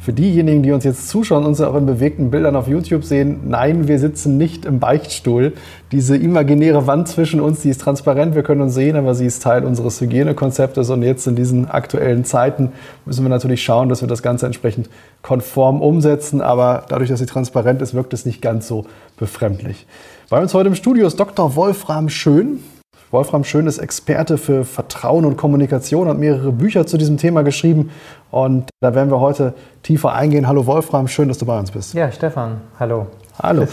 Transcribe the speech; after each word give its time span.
Für 0.00 0.14
diejenigen, 0.14 0.62
die 0.62 0.72
uns 0.72 0.84
jetzt 0.84 1.10
zuschauen 1.10 1.42
und 1.42 1.50
uns 1.50 1.60
auch 1.60 1.74
in 1.74 1.84
bewegten 1.84 2.30
Bildern 2.30 2.56
auf 2.56 2.66
YouTube 2.66 3.04
sehen, 3.04 3.40
nein, 3.48 3.86
wir 3.86 3.98
sitzen 3.98 4.38
nicht 4.38 4.64
im 4.64 4.80
Beichtstuhl. 4.80 5.52
Diese 5.92 6.16
imaginäre 6.16 6.86
Wand 6.86 7.06
zwischen 7.06 7.38
uns, 7.38 7.60
die 7.60 7.68
ist 7.68 7.82
transparent, 7.82 8.34
wir 8.34 8.42
können 8.42 8.62
uns 8.62 8.72
sehen, 8.72 8.96
aber 8.96 9.14
sie 9.14 9.26
ist 9.26 9.42
Teil 9.42 9.62
unseres 9.62 10.00
Hygienekonzeptes 10.00 10.88
und 10.88 11.02
jetzt 11.02 11.26
in 11.26 11.36
diesen 11.36 11.68
aktuellen 11.68 12.24
Zeiten 12.24 12.72
müssen 13.04 13.26
wir 13.26 13.28
natürlich 13.28 13.62
schauen, 13.62 13.90
dass 13.90 14.00
wir 14.00 14.08
das 14.08 14.22
Ganze 14.22 14.46
entsprechend 14.46 14.88
konform 15.20 15.82
umsetzen, 15.82 16.40
aber 16.40 16.84
dadurch, 16.88 17.10
dass 17.10 17.18
sie 17.18 17.26
transparent 17.26 17.82
ist, 17.82 17.92
wirkt 17.92 18.14
es 18.14 18.24
nicht 18.24 18.40
ganz 18.40 18.66
so 18.66 18.86
befremdlich. 19.18 19.86
Bei 20.30 20.40
uns 20.40 20.54
heute 20.54 20.68
im 20.68 20.76
Studio 20.76 21.06
ist 21.06 21.20
Dr. 21.20 21.56
Wolfram 21.56 22.08
Schön. 22.08 22.60
Wolfram 23.10 23.42
Schön 23.42 23.66
ist 23.66 23.78
Experte 23.78 24.38
für 24.38 24.64
Vertrauen 24.64 25.24
und 25.24 25.36
Kommunikation, 25.36 26.06
hat 26.06 26.18
mehrere 26.18 26.52
Bücher 26.52 26.86
zu 26.86 26.96
diesem 26.96 27.16
Thema 27.16 27.42
geschrieben 27.42 27.90
und 28.30 28.70
da 28.80 28.94
werden 28.94 29.10
wir 29.10 29.18
heute 29.18 29.54
tiefer 29.82 30.12
eingehen. 30.12 30.46
Hallo 30.46 30.64
Wolfram, 30.66 31.08
schön, 31.08 31.26
dass 31.26 31.38
du 31.38 31.44
bei 31.44 31.58
uns 31.58 31.72
bist. 31.72 31.92
Ja, 31.92 32.12
Stefan, 32.12 32.60
hallo. 32.78 33.08
Hallo. 33.42 33.66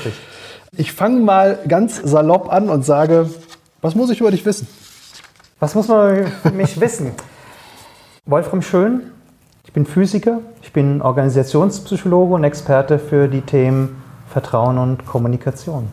Ich 0.75 0.91
fange 0.91 1.19
mal 1.19 1.59
ganz 1.67 2.01
salopp 2.03 2.51
an 2.51 2.67
und 2.69 2.83
sage, 2.83 3.29
was 3.81 3.93
muss 3.93 4.09
ich 4.09 4.21
über 4.21 4.31
dich 4.31 4.43
wissen? 4.43 4.67
Was 5.59 5.75
muss 5.75 5.87
man 5.87 6.17
über 6.17 6.51
mich 6.55 6.81
wissen? 6.81 7.11
Wolfram 8.25 8.63
Schön, 8.63 9.01
ich 9.65 9.71
bin 9.71 9.85
Physiker, 9.85 10.39
ich 10.63 10.73
bin 10.73 10.99
Organisationspsychologe 11.03 12.33
und 12.33 12.43
Experte 12.43 12.97
für 12.97 13.27
die 13.27 13.41
Themen 13.41 14.01
Vertrauen 14.29 14.79
und 14.79 15.05
Kommunikation. 15.05 15.89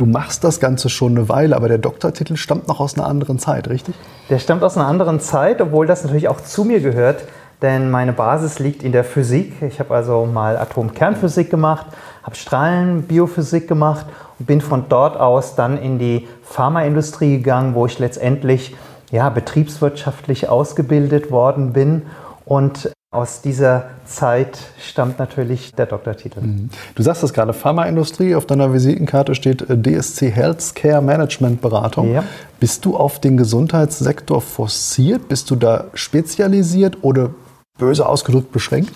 Du 0.00 0.06
machst 0.06 0.44
das 0.44 0.60
Ganze 0.60 0.88
schon 0.88 1.14
eine 1.14 1.28
Weile, 1.28 1.54
aber 1.54 1.68
der 1.68 1.76
Doktortitel 1.76 2.36
stammt 2.36 2.68
noch 2.68 2.80
aus 2.80 2.96
einer 2.96 3.06
anderen 3.06 3.38
Zeit, 3.38 3.68
richtig? 3.68 3.94
Der 4.30 4.38
stammt 4.38 4.62
aus 4.62 4.78
einer 4.78 4.86
anderen 4.86 5.20
Zeit, 5.20 5.60
obwohl 5.60 5.86
das 5.86 6.04
natürlich 6.04 6.28
auch 6.28 6.40
zu 6.40 6.64
mir 6.64 6.80
gehört, 6.80 7.24
denn 7.60 7.90
meine 7.90 8.14
Basis 8.14 8.58
liegt 8.60 8.82
in 8.82 8.92
der 8.92 9.04
Physik. 9.04 9.60
Ich 9.60 9.78
habe 9.78 9.94
also 9.94 10.24
mal 10.24 10.56
Atomkernphysik 10.56 11.50
gemacht, 11.50 11.84
habe 12.22 12.34
Strahlenbiophysik 12.34 13.68
gemacht 13.68 14.06
und 14.38 14.46
bin 14.46 14.62
von 14.62 14.86
dort 14.88 15.20
aus 15.20 15.54
dann 15.54 15.76
in 15.76 15.98
die 15.98 16.26
Pharmaindustrie 16.44 17.36
gegangen, 17.36 17.74
wo 17.74 17.84
ich 17.84 17.98
letztendlich 17.98 18.74
ja, 19.10 19.28
betriebswirtschaftlich 19.28 20.48
ausgebildet 20.48 21.30
worden 21.30 21.74
bin 21.74 22.06
und 22.46 22.90
aus 23.12 23.42
dieser 23.42 23.86
Zeit 24.04 24.56
stammt 24.78 25.18
natürlich 25.18 25.72
der 25.72 25.86
Doktortitel. 25.86 26.40
Mhm. 26.42 26.70
Du 26.94 27.02
sagst 27.02 27.24
das 27.24 27.32
gerade, 27.32 27.52
Pharmaindustrie, 27.52 28.36
auf 28.36 28.46
deiner 28.46 28.72
Visitenkarte 28.72 29.34
steht 29.34 29.68
äh, 29.68 29.76
DSC 29.76 30.30
Healthcare 30.30 31.02
Management 31.02 31.60
Beratung. 31.60 32.12
Ja. 32.14 32.24
Bist 32.60 32.84
du 32.84 32.96
auf 32.96 33.20
den 33.20 33.36
Gesundheitssektor 33.36 34.40
forciert? 34.40 35.28
Bist 35.28 35.50
du 35.50 35.56
da 35.56 35.86
spezialisiert 35.94 36.98
oder 37.02 37.30
böse 37.78 38.06
ausgedrückt 38.06 38.52
beschränkt? 38.52 38.92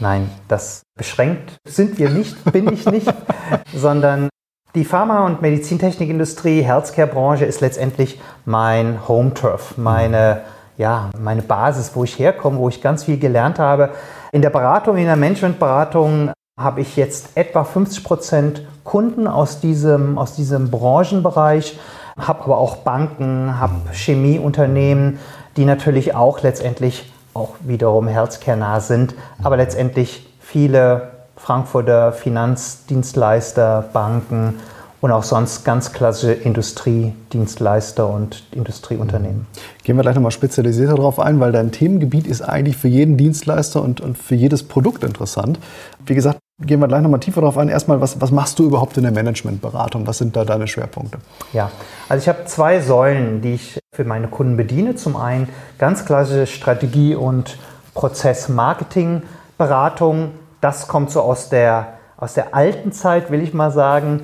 Nein, 0.00 0.30
das 0.48 0.82
beschränkt 0.96 1.52
sind 1.68 1.98
wir 1.98 2.10
nicht, 2.10 2.42
bin 2.52 2.72
ich 2.72 2.84
nicht, 2.86 3.14
sondern 3.74 4.28
die 4.74 4.84
Pharma- 4.84 5.26
und 5.26 5.40
Medizintechnikindustrie, 5.40 6.62
Healthcare-Branche 6.62 7.44
ist 7.44 7.60
letztendlich 7.60 8.20
mein 8.44 9.06
Home-Turf, 9.06 9.78
meine 9.78 10.42
mhm 10.44 10.53
ja, 10.76 11.10
meine 11.18 11.42
Basis, 11.42 11.92
wo 11.94 12.04
ich 12.04 12.18
herkomme, 12.18 12.58
wo 12.58 12.68
ich 12.68 12.82
ganz 12.82 13.04
viel 13.04 13.18
gelernt 13.18 13.58
habe. 13.58 13.90
In 14.32 14.42
der 14.42 14.50
Beratung, 14.50 14.96
in 14.96 15.06
der 15.06 15.16
Managementberatung 15.16 16.32
habe 16.58 16.80
ich 16.80 16.96
jetzt 16.96 17.36
etwa 17.36 17.64
50 17.64 18.04
Prozent 18.04 18.62
Kunden 18.84 19.26
aus 19.26 19.60
diesem, 19.60 20.18
aus 20.18 20.34
diesem 20.34 20.70
Branchenbereich, 20.70 21.78
habe 22.18 22.44
aber 22.44 22.58
auch 22.58 22.76
Banken, 22.76 23.58
habe 23.58 23.74
Chemieunternehmen, 23.92 25.18
die 25.56 25.64
natürlich 25.64 26.14
auch 26.14 26.42
letztendlich 26.42 27.12
auch 27.32 27.54
wiederum 27.60 28.06
healthcare-nah 28.06 28.80
sind, 28.80 29.14
aber 29.42 29.56
letztendlich 29.56 30.26
viele 30.38 31.10
Frankfurter 31.36 32.12
Finanzdienstleister, 32.12 33.84
Banken, 33.92 34.60
und 35.04 35.12
auch 35.12 35.22
sonst 35.22 35.64
ganz 35.66 35.92
klassische 35.92 36.32
Industriedienstleister 36.32 38.08
und 38.08 38.42
Industrieunternehmen. 38.52 39.46
Gehen 39.82 39.96
wir 39.96 40.02
gleich 40.02 40.14
nochmal 40.14 40.30
spezialisierter 40.30 40.94
darauf 40.94 41.20
ein, 41.20 41.40
weil 41.40 41.52
dein 41.52 41.72
Themengebiet 41.72 42.26
ist 42.26 42.40
eigentlich 42.40 42.78
für 42.78 42.88
jeden 42.88 43.18
Dienstleister 43.18 43.82
und, 43.82 44.00
und 44.00 44.16
für 44.16 44.34
jedes 44.34 44.62
Produkt 44.62 45.04
interessant. 45.04 45.58
Wie 46.06 46.14
gesagt, 46.14 46.38
gehen 46.58 46.80
wir 46.80 46.88
gleich 46.88 47.02
nochmal 47.02 47.20
tiefer 47.20 47.42
darauf 47.42 47.58
ein. 47.58 47.68
Erstmal, 47.68 48.00
was, 48.00 48.18
was 48.22 48.30
machst 48.30 48.58
du 48.58 48.64
überhaupt 48.64 48.96
in 48.96 49.02
der 49.02 49.12
Managementberatung? 49.12 50.06
Was 50.06 50.16
sind 50.16 50.36
da 50.36 50.46
deine 50.46 50.66
Schwerpunkte? 50.66 51.18
Ja, 51.52 51.70
also 52.08 52.22
ich 52.22 52.28
habe 52.30 52.46
zwei 52.46 52.80
Säulen, 52.80 53.42
die 53.42 53.56
ich 53.56 53.78
für 53.94 54.04
meine 54.04 54.28
Kunden 54.28 54.56
bediene. 54.56 54.94
Zum 54.94 55.18
einen 55.18 55.50
ganz 55.76 56.06
klassische 56.06 56.46
Strategie- 56.46 57.14
und 57.14 57.58
Prozessmarketingberatung. 57.92 60.30
Das 60.62 60.88
kommt 60.88 61.10
so 61.10 61.20
aus 61.20 61.50
der, 61.50 61.88
aus 62.16 62.32
der 62.32 62.54
alten 62.54 62.92
Zeit, 62.92 63.30
will 63.30 63.42
ich 63.42 63.52
mal 63.52 63.70
sagen. 63.70 64.22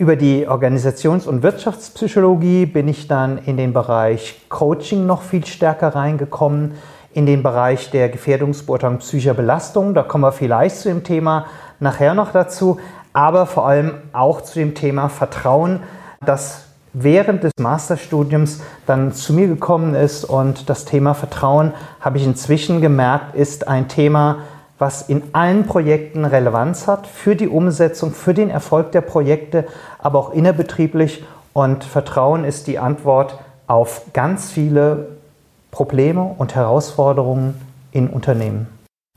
Über 0.00 0.16
die 0.16 0.48
Organisations- 0.48 1.26
und 1.26 1.42
Wirtschaftspsychologie 1.42 2.64
bin 2.64 2.88
ich 2.88 3.06
dann 3.06 3.36
in 3.36 3.58
den 3.58 3.74
Bereich 3.74 4.40
Coaching 4.48 5.04
noch 5.04 5.20
viel 5.20 5.44
stärker 5.44 5.94
reingekommen, 5.94 6.72
in 7.12 7.26
den 7.26 7.42
Bereich 7.42 7.90
der 7.90 8.08
Gefährdungsbeurteilung 8.08 9.00
psychischer 9.00 9.34
Belastung. 9.34 9.92
Da 9.92 10.02
kommen 10.02 10.24
wir 10.24 10.32
vielleicht 10.32 10.76
zu 10.76 10.88
dem 10.88 11.04
Thema 11.04 11.44
nachher 11.80 12.14
noch 12.14 12.32
dazu, 12.32 12.80
aber 13.12 13.44
vor 13.44 13.68
allem 13.68 13.92
auch 14.14 14.40
zu 14.40 14.58
dem 14.58 14.74
Thema 14.74 15.10
Vertrauen, 15.10 15.80
das 16.24 16.64
während 16.94 17.44
des 17.44 17.52
Masterstudiums 17.58 18.62
dann 18.86 19.12
zu 19.12 19.34
mir 19.34 19.48
gekommen 19.48 19.94
ist. 19.94 20.24
Und 20.24 20.70
das 20.70 20.86
Thema 20.86 21.12
Vertrauen, 21.12 21.74
habe 22.00 22.16
ich 22.16 22.24
inzwischen 22.24 22.80
gemerkt, 22.80 23.34
ist 23.34 23.68
ein 23.68 23.86
Thema, 23.86 24.38
was 24.80 25.02
in 25.02 25.22
allen 25.32 25.66
Projekten 25.66 26.24
Relevanz 26.24 26.86
hat 26.86 27.06
für 27.06 27.36
die 27.36 27.48
Umsetzung, 27.48 28.12
für 28.12 28.32
den 28.32 28.48
Erfolg 28.48 28.92
der 28.92 29.02
Projekte, 29.02 29.66
aber 29.98 30.18
auch 30.18 30.32
innerbetrieblich. 30.32 31.22
Und 31.52 31.84
Vertrauen 31.84 32.44
ist 32.44 32.66
die 32.66 32.78
Antwort 32.78 33.38
auf 33.66 34.02
ganz 34.14 34.50
viele 34.50 35.08
Probleme 35.70 36.34
und 36.38 36.54
Herausforderungen 36.54 37.60
in 37.92 38.08
Unternehmen. 38.08 38.68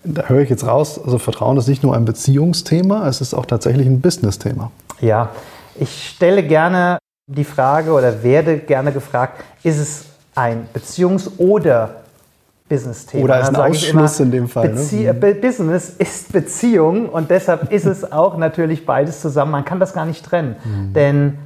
Da 0.03 0.23
höre 0.23 0.41
ich 0.41 0.49
jetzt 0.49 0.67
raus, 0.67 0.99
also 1.01 1.17
Vertrauen 1.17 1.55
ist 1.57 1.69
nicht 1.69 1.81
nur 1.81 1.95
ein 1.95 2.03
Beziehungsthema, 2.03 3.07
es 3.07 3.21
ist 3.21 3.33
auch 3.33 3.45
tatsächlich 3.45 3.87
ein 3.87 4.01
Business-Thema. 4.01 4.69
Ja, 4.99 5.29
ich 5.75 6.09
stelle 6.09 6.43
gerne 6.43 6.97
die 7.27 7.45
Frage 7.45 7.93
oder 7.93 8.21
werde 8.21 8.57
gerne 8.57 8.91
gefragt, 8.91 9.41
ist 9.63 9.77
es 9.77 10.05
ein 10.35 10.67
Beziehungs- 10.73 11.29
oder 11.37 12.02
Business-Thema. 12.73 13.23
Oder 13.23 13.39
ist 13.41 13.49
ein 13.49 13.55
Ausschluss 13.55 14.19
immer, 14.19 14.25
in 14.25 14.31
dem 14.31 14.47
Fall. 14.47 14.69
Bezie 14.69 15.03
ne? 15.03 15.13
Business 15.13 15.89
ist 15.89 16.33
Beziehung 16.33 17.07
und 17.07 17.29
deshalb 17.29 17.71
ist 17.71 17.85
es 17.85 18.11
auch 18.11 18.37
natürlich 18.37 18.85
beides 18.85 19.21
zusammen. 19.21 19.51
Man 19.51 19.65
kann 19.65 19.79
das 19.79 19.93
gar 19.93 20.05
nicht 20.05 20.25
trennen. 20.25 20.55
Mhm. 20.63 20.93
Denn 20.93 21.37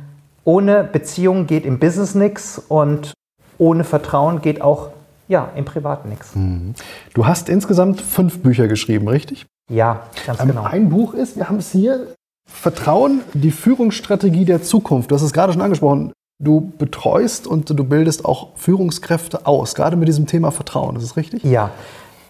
ohne 0.46 0.86
Beziehung 0.86 1.46
geht 1.46 1.66
im 1.66 1.80
Business 1.80 2.16
nichts 2.16 2.62
und 2.70 3.12
ohne 3.58 3.84
Vertrauen 3.84 4.42
geht 4.42 4.62
auch 4.62 4.92
ja, 5.28 5.50
im 5.56 5.66
Privaten 5.66 6.08
nichts. 6.08 6.34
Mhm. 6.36 6.74
Du 7.14 7.26
hast 7.26 7.50
insgesamt 7.50 8.00
fünf 8.00 8.40
Bücher 8.40 8.70
geschrieben, 8.70 9.10
richtig? 9.10 9.46
Ja, 9.70 10.04
ganz 10.26 10.40
ähm, 10.40 10.48
genau. 10.48 10.64
Ein 10.64 10.90
Buch 10.90 11.14
ist, 11.14 11.36
wir 11.36 11.50
haben 11.50 11.58
es 11.58 11.72
hier, 11.72 12.08
Vertrauen, 12.50 13.22
die 13.34 13.52
Führungsstrategie 13.52 14.46
der 14.46 14.64
Zukunft. 14.64 15.12
Du 15.12 15.16
hast 15.16 15.24
es 15.24 15.34
gerade 15.34 15.52
schon 15.52 15.62
angesprochen. 15.62 16.14
Du 16.40 16.72
betreust 16.78 17.48
und 17.48 17.70
du 17.70 17.84
bildest 17.84 18.24
auch 18.24 18.50
Führungskräfte 18.56 19.48
aus, 19.48 19.74
gerade 19.74 19.96
mit 19.96 20.08
diesem 20.08 20.28
Thema 20.28 20.52
Vertrauen. 20.52 20.96
Ist 20.96 21.04
das 21.04 21.18
richtig? 21.18 21.44
Ja. 21.44 21.72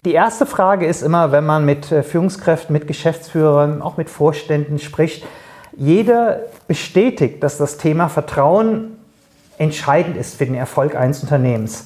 Die 0.04 0.12
erste 0.12 0.46
Frage 0.46 0.86
ist 0.86 1.02
immer, 1.02 1.30
wenn 1.32 1.44
man 1.44 1.66
mit 1.66 1.92
äh, 1.92 2.02
Führungskräften, 2.02 2.72
mit 2.72 2.86
Geschäftsführern, 2.86 3.82
auch 3.82 3.98
mit 3.98 4.08
Vorständen 4.08 4.78
spricht, 4.78 5.26
jeder 5.76 6.40
bestätigt, 6.66 7.42
dass 7.42 7.58
das 7.58 7.76
Thema 7.76 8.08
Vertrauen 8.08 8.96
entscheidend 9.58 10.16
ist 10.16 10.36
für 10.36 10.46
den 10.46 10.54
Erfolg 10.54 10.96
eines 10.96 11.22
Unternehmens. 11.22 11.84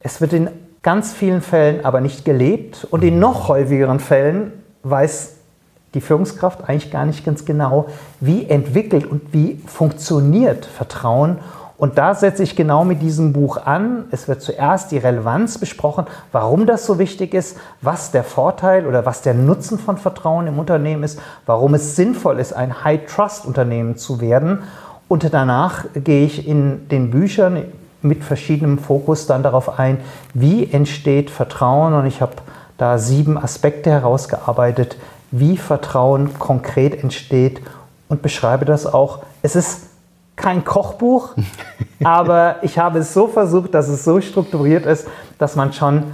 Es 0.00 0.20
wird 0.22 0.32
in 0.32 0.48
ganz 0.82 1.12
vielen 1.12 1.42
Fällen 1.42 1.84
aber 1.84 2.00
nicht 2.00 2.24
gelebt 2.24 2.86
und 2.90 3.04
in 3.04 3.18
noch 3.18 3.48
häufigeren 3.48 4.00
Fällen 4.00 4.52
weiß 4.82 5.39
die 5.94 6.00
Führungskraft 6.00 6.68
eigentlich 6.68 6.90
gar 6.90 7.04
nicht 7.04 7.24
ganz 7.24 7.44
genau, 7.44 7.86
wie 8.20 8.48
entwickelt 8.48 9.06
und 9.06 9.32
wie 9.32 9.60
funktioniert 9.66 10.66
Vertrauen 10.66 11.38
Und 11.80 11.96
da 11.96 12.14
setze 12.14 12.42
ich 12.42 12.56
genau 12.56 12.84
mit 12.84 13.00
diesem 13.00 13.32
Buch 13.32 13.56
an. 13.56 14.04
Es 14.10 14.28
wird 14.28 14.42
zuerst 14.42 14.92
die 14.92 14.98
Relevanz 14.98 15.56
besprochen, 15.56 16.04
warum 16.30 16.66
das 16.66 16.84
so 16.84 16.98
wichtig 16.98 17.32
ist, 17.32 17.56
was 17.80 18.10
der 18.10 18.22
Vorteil 18.22 18.86
oder 18.86 19.06
was 19.06 19.22
der 19.22 19.32
Nutzen 19.32 19.78
von 19.78 19.96
Vertrauen 19.96 20.46
im 20.46 20.58
Unternehmen 20.58 21.02
ist, 21.02 21.18
warum 21.46 21.72
es 21.72 21.96
sinnvoll 21.96 22.38
ist, 22.38 22.52
ein 22.52 22.84
High-Trust-Unternehmen 22.84 23.96
zu 23.96 24.20
werden. 24.20 24.58
Und 25.08 25.32
danach 25.32 25.86
gehe 25.94 26.26
ich 26.26 26.46
in 26.46 26.86
den 26.88 27.10
Büchern 27.10 27.64
mit 28.02 28.24
verschiedenem 28.24 28.78
Fokus 28.78 29.26
dann 29.26 29.42
darauf 29.42 29.78
ein, 29.78 30.00
wie 30.34 30.70
entsteht 30.70 31.30
Vertrauen. 31.30 31.94
Und 31.94 32.04
ich 32.04 32.20
habe 32.20 32.32
da 32.76 32.98
sieben 32.98 33.38
Aspekte 33.38 33.90
herausgearbeitet, 33.90 34.98
wie 35.30 35.56
Vertrauen 35.56 36.38
konkret 36.38 37.02
entsteht 37.02 37.60
und 38.08 38.22
beschreibe 38.22 38.64
das 38.64 38.86
auch. 38.86 39.20
Es 39.42 39.56
ist 39.56 39.82
kein 40.36 40.64
Kochbuch, 40.64 41.34
aber 42.04 42.56
ich 42.62 42.78
habe 42.78 43.00
es 43.00 43.14
so 43.14 43.28
versucht, 43.28 43.74
dass 43.74 43.88
es 43.88 44.04
so 44.04 44.20
strukturiert 44.20 44.86
ist, 44.86 45.06
dass 45.38 45.56
man 45.56 45.72
schon 45.72 46.04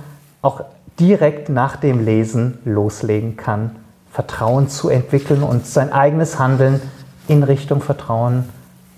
auch 0.43 0.63
direkt 0.99 1.49
nach 1.49 1.77
dem 1.77 2.05
Lesen 2.05 2.59
loslegen 2.65 3.37
kann, 3.37 3.77
Vertrauen 4.13 4.69
zu 4.69 4.89
entwickeln 4.89 5.43
und 5.43 5.67
sein 5.67 5.93
eigenes 5.93 6.39
Handeln 6.39 6.81
in 7.29 7.43
Richtung 7.43 7.83
Vertrauen 7.83 8.49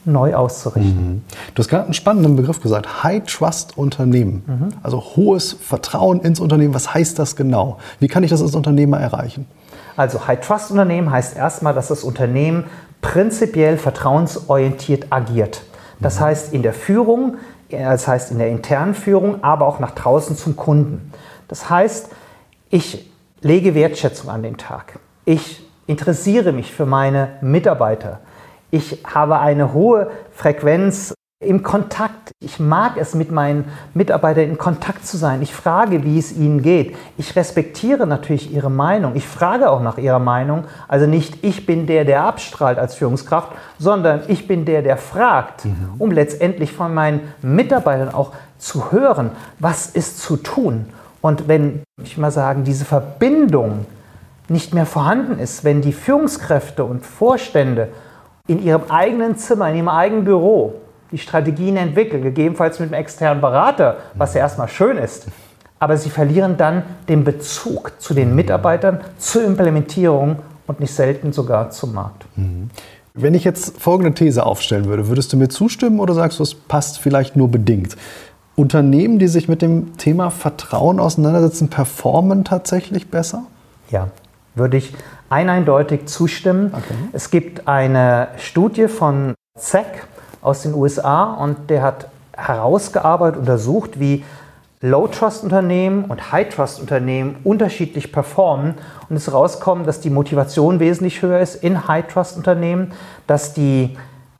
neu 0.05 0.35
auszurichten. 0.35 1.12
Mhm. 1.12 1.23
Du 1.55 1.62
hast 1.62 1.69
gerade 1.69 1.85
einen 1.85 1.94
spannenden 1.94 2.37
Begriff 2.37 2.61
gesagt, 2.61 3.03
High 3.03 3.25
Trust 3.25 3.76
Unternehmen. 3.76 4.43
Mhm. 4.47 4.69
Also 4.82 5.00
hohes 5.00 5.53
Vertrauen 5.53 6.21
ins 6.21 6.41
Unternehmen. 6.41 6.73
Was 6.73 6.94
heißt 6.94 7.19
das 7.19 7.37
genau? 7.37 7.79
Wie 8.00 8.09
kann 8.09 8.23
ich 8.23 8.31
das 8.31 8.43
als 8.43 8.55
Unternehmer 8.55 8.99
erreichen? 8.99 9.47
Also 9.99 10.29
High 10.29 10.39
Trust 10.39 10.71
Unternehmen 10.71 11.11
heißt 11.11 11.37
erstmal, 11.37 11.75
dass 11.75 11.89
das 11.89 12.05
Unternehmen 12.05 12.67
prinzipiell 13.00 13.77
vertrauensorientiert 13.77 15.09
agiert. 15.11 15.62
Das 15.99 16.21
mhm. 16.21 16.25
heißt 16.25 16.55
in 16.55 16.62
der 16.62 16.73
Führung, 16.73 17.39
das 17.69 18.06
heißt 18.06 18.31
in 18.31 18.39
der 18.39 18.49
internen 18.49 18.95
Führung, 18.95 19.43
aber 19.43 19.67
auch 19.67 19.81
nach 19.81 19.91
draußen 19.91 20.37
zum 20.37 20.55
Kunden. 20.55 21.12
Das 21.49 21.69
heißt, 21.69 22.11
ich 22.71 23.11
lege 23.41 23.75
Wertschätzung 23.75 24.31
an 24.31 24.45
den 24.45 24.56
Tag. 24.56 25.00
Ich 25.25 25.69
interessiere 25.89 26.53
mich 26.53 26.73
für 26.73 26.87
meine 26.87 27.31
Mitarbeiter. 27.41 28.21
Ich 28.71 29.05
habe 29.05 29.41
eine 29.41 29.73
hohe 29.73 30.12
Frequenz 30.31 31.12
im 31.40 31.62
Kontakt. 31.62 32.32
Ich 32.40 32.58
mag 32.58 32.96
es, 32.96 33.14
mit 33.14 33.31
meinen 33.31 33.67
Mitarbeitern 33.94 34.44
in 34.44 34.58
Kontakt 34.58 35.06
zu 35.06 35.17
sein. 35.17 35.40
Ich 35.40 35.55
frage, 35.55 36.02
wie 36.02 36.19
es 36.19 36.32
ihnen 36.32 36.62
geht. 36.62 36.96
Ich 37.17 37.37
respektiere 37.37 38.08
natürlich 38.08 38.52
ihre 38.52 38.70
Meinung. 38.70 39.14
Ich 39.14 39.26
frage 39.26 39.70
auch 39.70 39.81
nach 39.81 39.99
ihrer 39.99 40.19
Meinung. 40.19 40.64
Also 40.88 41.06
nicht 41.06 41.44
ich 41.44 41.64
bin 41.64 41.87
der, 41.87 42.05
der 42.05 42.25
abstrahlt 42.25 42.79
als 42.79 42.96
Führungskraft, 42.96 43.52
sondern 43.79 44.23
ich 44.26 44.49
bin 44.49 44.64
der, 44.64 44.82
der 44.82 44.96
fragt, 44.96 45.64
mhm. 45.64 45.94
um 45.99 46.11
letztendlich 46.11 46.73
von 46.73 46.93
meinen 46.93 47.20
Mitarbeitern 47.40 48.12
auch 48.12 48.32
zu 48.58 48.90
hören, 48.90 49.31
was 49.61 49.87
ist 49.87 50.19
zu 50.19 50.38
tun. 50.38 50.87
Und 51.20 51.46
wenn, 51.46 51.82
ich 52.02 52.19
mal 52.19 52.32
sagen, 52.32 52.64
diese 52.64 52.85
Verbindung 52.85 53.87
nicht 54.49 54.75
mehr 54.75 54.87
vorhanden 54.87 55.38
ist, 55.38 55.62
wenn 55.62 55.82
die 55.82 55.93
Führungskräfte 55.93 56.82
und 56.82 57.06
Vorstände 57.06 57.90
in 58.49 58.61
ihrem 58.61 58.90
eigenen 58.90 59.37
Zimmer, 59.37 59.69
in 59.69 59.76
ihrem 59.76 59.88
eigenen 59.88 60.25
Büro 60.25 60.75
die 61.11 61.19
Strategien 61.19 61.77
entwickeln, 61.77 62.23
gegebenenfalls 62.23 62.79
mit 62.79 62.93
einem 62.93 63.01
externen 63.01 63.41
Berater, 63.41 63.99
was 64.15 64.35
ja 64.35 64.41
erstmal 64.41 64.69
schön 64.69 64.99
ist. 64.99 65.27
Aber 65.79 65.97
sie 65.97 66.11
verlieren 66.11 66.57
dann 66.57 66.83
den 67.09 67.25
Bezug 67.25 67.93
zu 67.99 68.15
den 68.15 68.35
Mitarbeitern, 68.35 69.01
zur 69.19 69.45
Implementierung 69.45 70.41
und 70.67 70.81
nicht 70.81 70.93
selten 70.93 71.33
sogar 71.33 71.71
zum 71.71 71.95
Markt. 71.95 72.27
Mhm. 72.37 72.71
Wenn 73.15 73.35
ich 73.35 73.43
jetzt 73.43 73.81
folgende 73.81 74.15
These 74.15 74.47
aufstellen 74.47 74.85
würde, 74.85 75.09
würdest 75.09 75.33
du 75.33 75.37
mir 75.37 75.49
zustimmen 75.49 75.99
oder 75.99 76.15
sagst 76.15 76.39
du, 76.39 76.43
es 76.45 76.55
passt 76.55 77.01
vielleicht 77.01 77.35
nur 77.35 77.49
bedingt? 77.49 77.97
Unternehmen, 78.55 79.19
die 79.19 79.29
sich 79.29 79.49
mit 79.49 79.63
dem 79.63 79.97
Thema 79.97 80.31
Vertrauen 80.31 81.01
auseinandersetzen, 81.01 81.69
performen 81.69 82.45
tatsächlich 82.45 83.09
besser? 83.11 83.45
Ja, 83.91 84.09
würde 84.55 84.77
ich 84.77 84.95
eindeutig 85.31 86.07
zustimmen. 86.07 86.73
Okay. 86.73 86.95
Es 87.13 87.31
gibt 87.31 87.67
eine 87.67 88.29
Studie 88.37 88.89
von 88.89 89.35
ZEC, 89.57 90.07
aus 90.43 90.62
den 90.62 90.75
USA 90.75 91.25
und 91.35 91.70
der 91.70 91.82
hat 91.82 92.08
herausgearbeitet, 92.37 93.40
untersucht, 93.40 93.99
wie 93.99 94.25
Low-Trust-Unternehmen 94.81 96.05
und 96.05 96.31
High-Trust-Unternehmen 96.31 97.37
unterschiedlich 97.43 98.12
performen 98.12 98.75
und 99.08 99.17
es 99.17 99.32
rauskommt, 99.32 99.88
dass 99.88 100.00
die 100.00 100.11
Motivation 100.11 100.79
wesentlich 100.79 101.20
höher 101.20 101.40
ist 101.40 101.56
in 101.56 101.88
High-Trust-Unternehmen, 101.88 102.93
dass 103.26 103.55
die 103.55 103.96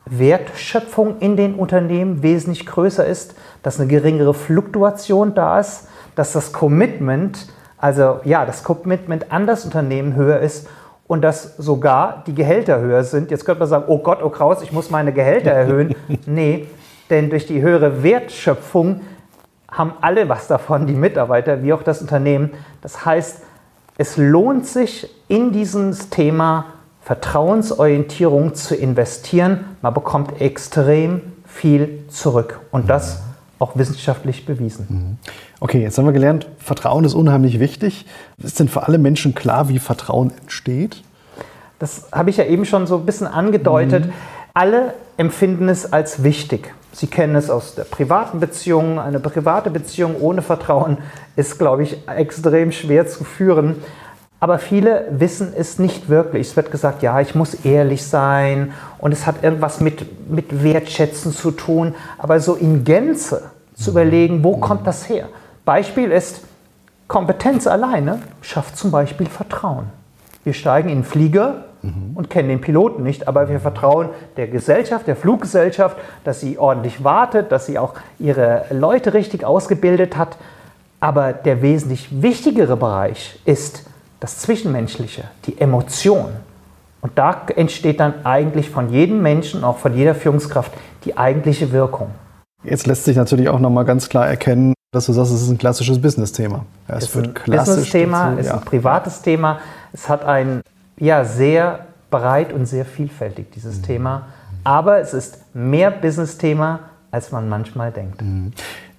Wertschöpfung 0.07 1.19
in 1.19 1.37
den 1.37 1.57
Unternehmen 1.57 2.23
wesentlich 2.23 2.67
größer 2.67 3.05
ist, 3.05 3.35
dass 3.65 3.81
eine 3.81 3.89
geringere 3.89 4.33
Fluktuation 4.33 5.35
da 5.35 5.59
ist, 5.59 5.89
dass 6.15 6.33
das 6.33 6.53
Commitment, 6.53 7.49
also 7.77 8.21
ja, 8.25 8.47
das 8.47 8.63
Commitment 8.63 9.33
an 9.33 9.47
das 9.47 9.65
Unternehmen 9.65 10.15
höher 10.15 10.39
ist 10.39 10.69
und 11.09 11.23
dass 11.23 11.57
sogar 11.57 12.23
die 12.27 12.35
Gehälter 12.35 12.79
höher 12.79 13.03
sind. 13.03 13.33
Jetzt 13.33 13.45
könnte 13.45 13.61
man 13.61 13.69
sagen, 13.69 13.85
oh 13.89 13.99
Gott, 13.99 14.23
oh 14.23 14.29
Kraus, 14.29 14.63
ich 14.63 14.71
muss 14.71 14.91
meine 14.91 15.13
Gehälter 15.13 15.51
erhöhen. 15.51 15.97
nee, 16.27 16.69
denn 17.11 17.31
durch 17.31 17.47
die 17.47 17.61
höhere 17.61 18.05
Wertschöpfung 18.05 19.01
haben 19.71 19.95
alle 20.01 20.29
was 20.29 20.47
davon, 20.47 20.87
die 20.87 20.95
Mitarbeiter 20.95 21.63
wie 21.63 21.73
auch 21.73 21.83
das 21.83 22.01
Unternehmen. 22.01 22.51
Das 22.83 23.05
heißt, 23.05 23.43
es 23.97 24.17
lohnt 24.17 24.67
sich 24.67 25.13
in 25.29 25.51
dieses 25.51 26.11
Thema 26.11 26.67
Vertrauensorientierung 27.01 28.55
zu 28.55 28.77
investieren. 28.77 29.65
Man 29.81 29.95
bekommt 29.95 30.41
extrem 30.41 31.23
viel 31.47 32.05
zurück 32.09 32.61
und 32.71 32.91
das 32.91 33.23
auch 33.59 33.77
wissenschaftlich 33.77 34.47
bewiesen. 34.47 34.87
Mhm. 34.89 35.31
Okay, 35.61 35.83
jetzt 35.83 35.99
haben 35.99 36.07
wir 36.07 36.13
gelernt, 36.13 36.47
Vertrauen 36.59 37.05
ist 37.05 37.15
unheimlich 37.15 37.59
wichtig. 37.61 38.07
Ist 38.43 38.61
denn 38.61 38.69
für 38.69 38.87
alle 38.87 38.99
Menschen 38.99 39.35
klar, 39.35 39.69
wie 39.69 39.79
Vertrauen 39.79 40.33
entsteht? 40.41 41.03
Das 41.79 42.09
habe 42.13 42.31
ich 42.31 42.37
ja 42.37 42.45
eben 42.45 42.65
schon 42.65 42.87
so 42.87 42.97
ein 42.97 43.07
bisschen 43.07 43.27
angedeutet. 43.27 44.07
Mhm. 44.07 44.13
Alle 44.55 44.95
empfinden 45.17 45.69
es 45.69 45.93
als 45.93 46.23
wichtig. 46.23 46.73
Sie 46.93 47.07
kennen 47.07 47.37
es 47.37 47.51
aus 47.51 47.75
der 47.75 47.85
privaten 47.85 48.41
Beziehung. 48.41 48.99
Eine 48.99 49.21
private 49.21 49.71
Beziehung 49.71 50.17
ohne 50.21 50.43
Vertrauen 50.43 50.99
ist, 51.37 51.59
glaube 51.59 51.85
ich, 51.85 52.09
extrem 52.09 52.73
schwer 52.73 53.07
zu 53.07 53.25
führen. 53.25 53.77
Aber 54.41 54.59
viele 54.59 55.07
wissen 55.11 55.53
es 55.57 55.79
nicht 55.79 56.09
wirklich. 56.09 56.49
Es 56.49 56.57
wird 56.57 56.71
gesagt, 56.71 57.03
ja, 57.03 57.21
ich 57.21 57.35
muss 57.35 57.55
ehrlich 57.65 58.07
sein 58.07 58.73
und 58.99 59.13
es 59.13 59.27
hat 59.27 59.43
irgendwas 59.43 59.81
mit, 59.81 60.31
mit 60.31 60.63
Wertschätzen 60.63 61.33
zu 61.33 61.51
tun. 61.51 61.95
Aber 62.19 62.39
so 62.39 62.55
in 62.55 62.85
Gänze 62.85 63.51
zu 63.75 63.91
überlegen, 63.91 64.45
wo 64.45 64.57
kommt 64.57 64.87
das 64.87 65.09
her? 65.09 65.29
Beispiel 65.65 66.13
ist, 66.13 66.43
Kompetenz 67.09 67.67
alleine 67.67 68.21
schafft 68.43 68.77
zum 68.77 68.91
Beispiel 68.91 69.27
Vertrauen. 69.27 69.87
Wir 70.45 70.53
steigen 70.53 70.89
in 70.89 70.99
den 70.99 71.05
Flieger 71.05 71.65
mhm. 71.83 72.13
und 72.15 72.31
kennen 72.31 72.49
den 72.49 72.61
Piloten 72.61 73.03
nicht, 73.03 73.27
aber 73.27 73.49
wir 73.49 73.61
vertrauen 73.61 74.11
der 74.37 74.47
Gesellschaft, 74.47 75.07
der 75.07 75.17
Fluggesellschaft, 75.17 75.97
dass 76.25 76.41
sie 76.41 76.59
ordentlich 76.59 77.03
wartet, 77.03 77.51
dass 77.51 77.67
sie 77.67 77.79
auch 77.79 77.95
ihre 78.19 78.67
Leute 78.71 79.15
richtig 79.15 79.45
ausgebildet 79.45 80.17
hat. 80.17 80.37
Aber 81.01 81.33
der 81.33 81.63
wesentlich 81.63 82.23
wichtigere 82.23 82.77
Bereich 82.77 83.41
ist, 83.45 83.85
das 84.21 84.39
Zwischenmenschliche, 84.39 85.25
die 85.47 85.61
Emotion. 85.61 86.31
Und 87.01 87.13
da 87.17 87.47
entsteht 87.55 88.01
dann 88.01 88.25
eigentlich 88.25 88.71
von 88.71 88.91
jedem 88.93 89.23
Menschen, 89.23 89.63
auch 89.65 89.79
von 89.79 89.95
jeder 89.95 90.15
Führungskraft, 90.15 90.73
die 91.05 91.17
eigentliche 91.17 91.71
Wirkung. 91.73 92.11
Jetzt 92.65 92.87
lässt 92.87 93.05
sich 93.05 93.17
natürlich 93.17 93.49
auch 93.49 93.61
nochmal 93.61 93.85
ganz 93.85 94.09
klar 94.09 94.27
erkennen, 94.27 94.75
dass 94.93 95.07
du 95.07 95.13
sagst, 95.13 95.33
es 95.33 95.43
ist 95.43 95.51
ein 95.51 95.59
klassisches 95.59 96.01
Business-Thema. 96.01 96.65
Ja, 96.89 96.97
es 96.97 97.05
ist 97.05 97.17
ein 97.17 97.35
Business-Thema, 97.47 98.33
es 98.39 98.47
ist 98.47 98.53
ein 98.53 98.61
privates 98.63 99.23
Thema. 99.23 99.61
Es 99.93 100.09
hat 100.09 100.25
ein 100.25 100.63
ja, 100.99 101.25
sehr 101.25 101.87
breit 102.11 102.53
und 102.53 102.67
sehr 102.67 102.85
vielfältig, 102.85 103.53
dieses 103.53 103.79
mhm. 103.79 103.83
Thema. 103.83 104.27
Aber 104.65 104.99
es 104.99 105.15
ist 105.15 105.55
mehr 105.55 105.91
Business-Thema, 105.91 106.81
als 107.11 107.31
man 107.31 107.49
manchmal 107.49 107.93
denkt. 107.93 108.23
Mhm. 108.23 108.53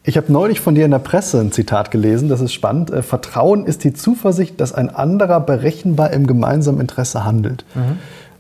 Ich 0.10 0.18
habe 0.18 0.34
neulich 0.34 0.60
von 0.60 0.74
dir 0.74 0.86
in 0.86 0.92
der 0.92 0.98
Presse 0.98 1.40
ein 1.40 1.52
Zitat 1.52 1.92
gelesen, 1.92 2.30
das 2.30 2.42
ist 2.42 2.52
spannend. 2.52 2.90
Äh, 2.90 3.04
Vertrauen 3.04 3.68
ist 3.68 3.84
die 3.84 3.94
Zuversicht, 3.94 4.60
dass 4.60 4.74
ein 4.74 4.90
anderer 4.90 5.40
berechenbar 5.40 6.10
im 6.10 6.26
gemeinsamen 6.26 6.82
Interesse 6.82 7.26
handelt. 7.26 7.64
Mhm. 7.76 8.00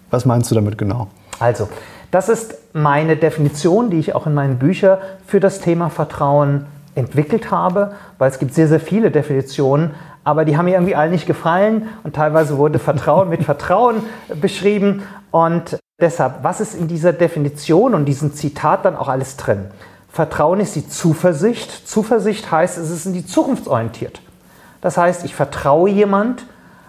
Was 0.10 0.26
meinst 0.26 0.50
du 0.50 0.56
damit 0.56 0.80
genau? 0.80 1.10
Also, 1.38 1.70
das 2.10 2.28
ist 2.28 2.56
meine 2.74 3.18
Definition, 3.18 3.92
die 3.92 4.00
ich 4.00 4.16
auch 4.16 4.26
in 4.26 4.34
meinen 4.34 4.58
Büchern 4.58 4.98
für 5.28 5.40
das 5.40 5.60
Thema 5.60 5.92
Vertrauen 5.92 6.66
entwickelt 6.96 7.52
habe, 7.52 7.92
weil 8.18 8.32
es 8.32 8.40
gibt 8.40 8.56
sehr, 8.56 8.68
sehr 8.68 8.80
viele 8.80 9.12
Definitionen, 9.12 9.92
aber 10.24 10.46
die 10.46 10.58
haben 10.58 10.66
mir 10.66 10.74
irgendwie 10.74 10.96
allen 10.96 11.12
nicht 11.12 11.28
gefallen 11.28 11.84
und 12.04 12.16
teilweise 12.16 12.58
wurde 12.58 12.80
Vertrauen 12.80 13.30
mit 13.30 13.44
Vertrauen 13.52 13.98
beschrieben 14.42 15.04
und 15.30 15.78
deshalb, 16.02 16.40
was 16.42 16.62
ist 16.62 16.74
in 16.74 16.88
dieser 16.88 17.14
Definition 17.14 17.94
und 17.94 18.06
diesem 18.06 18.34
Zitat 18.34 18.86
dann 18.86 18.96
auch 18.96 19.08
alles 19.08 19.38
drin? 19.38 19.66
Vertrauen 20.12 20.60
ist 20.60 20.76
die 20.76 20.88
Zuversicht. 20.88 21.88
Zuversicht 21.88 22.52
heißt, 22.52 22.78
es 22.78 22.90
ist 22.90 23.06
in 23.06 23.14
die 23.14 23.26
Zukunft 23.26 23.68
orientiert. 23.68 24.22
Das 24.82 24.98
heißt, 24.98 25.24
ich 25.26 25.36
vertraue 25.36 25.90
jemand, 25.90 26.46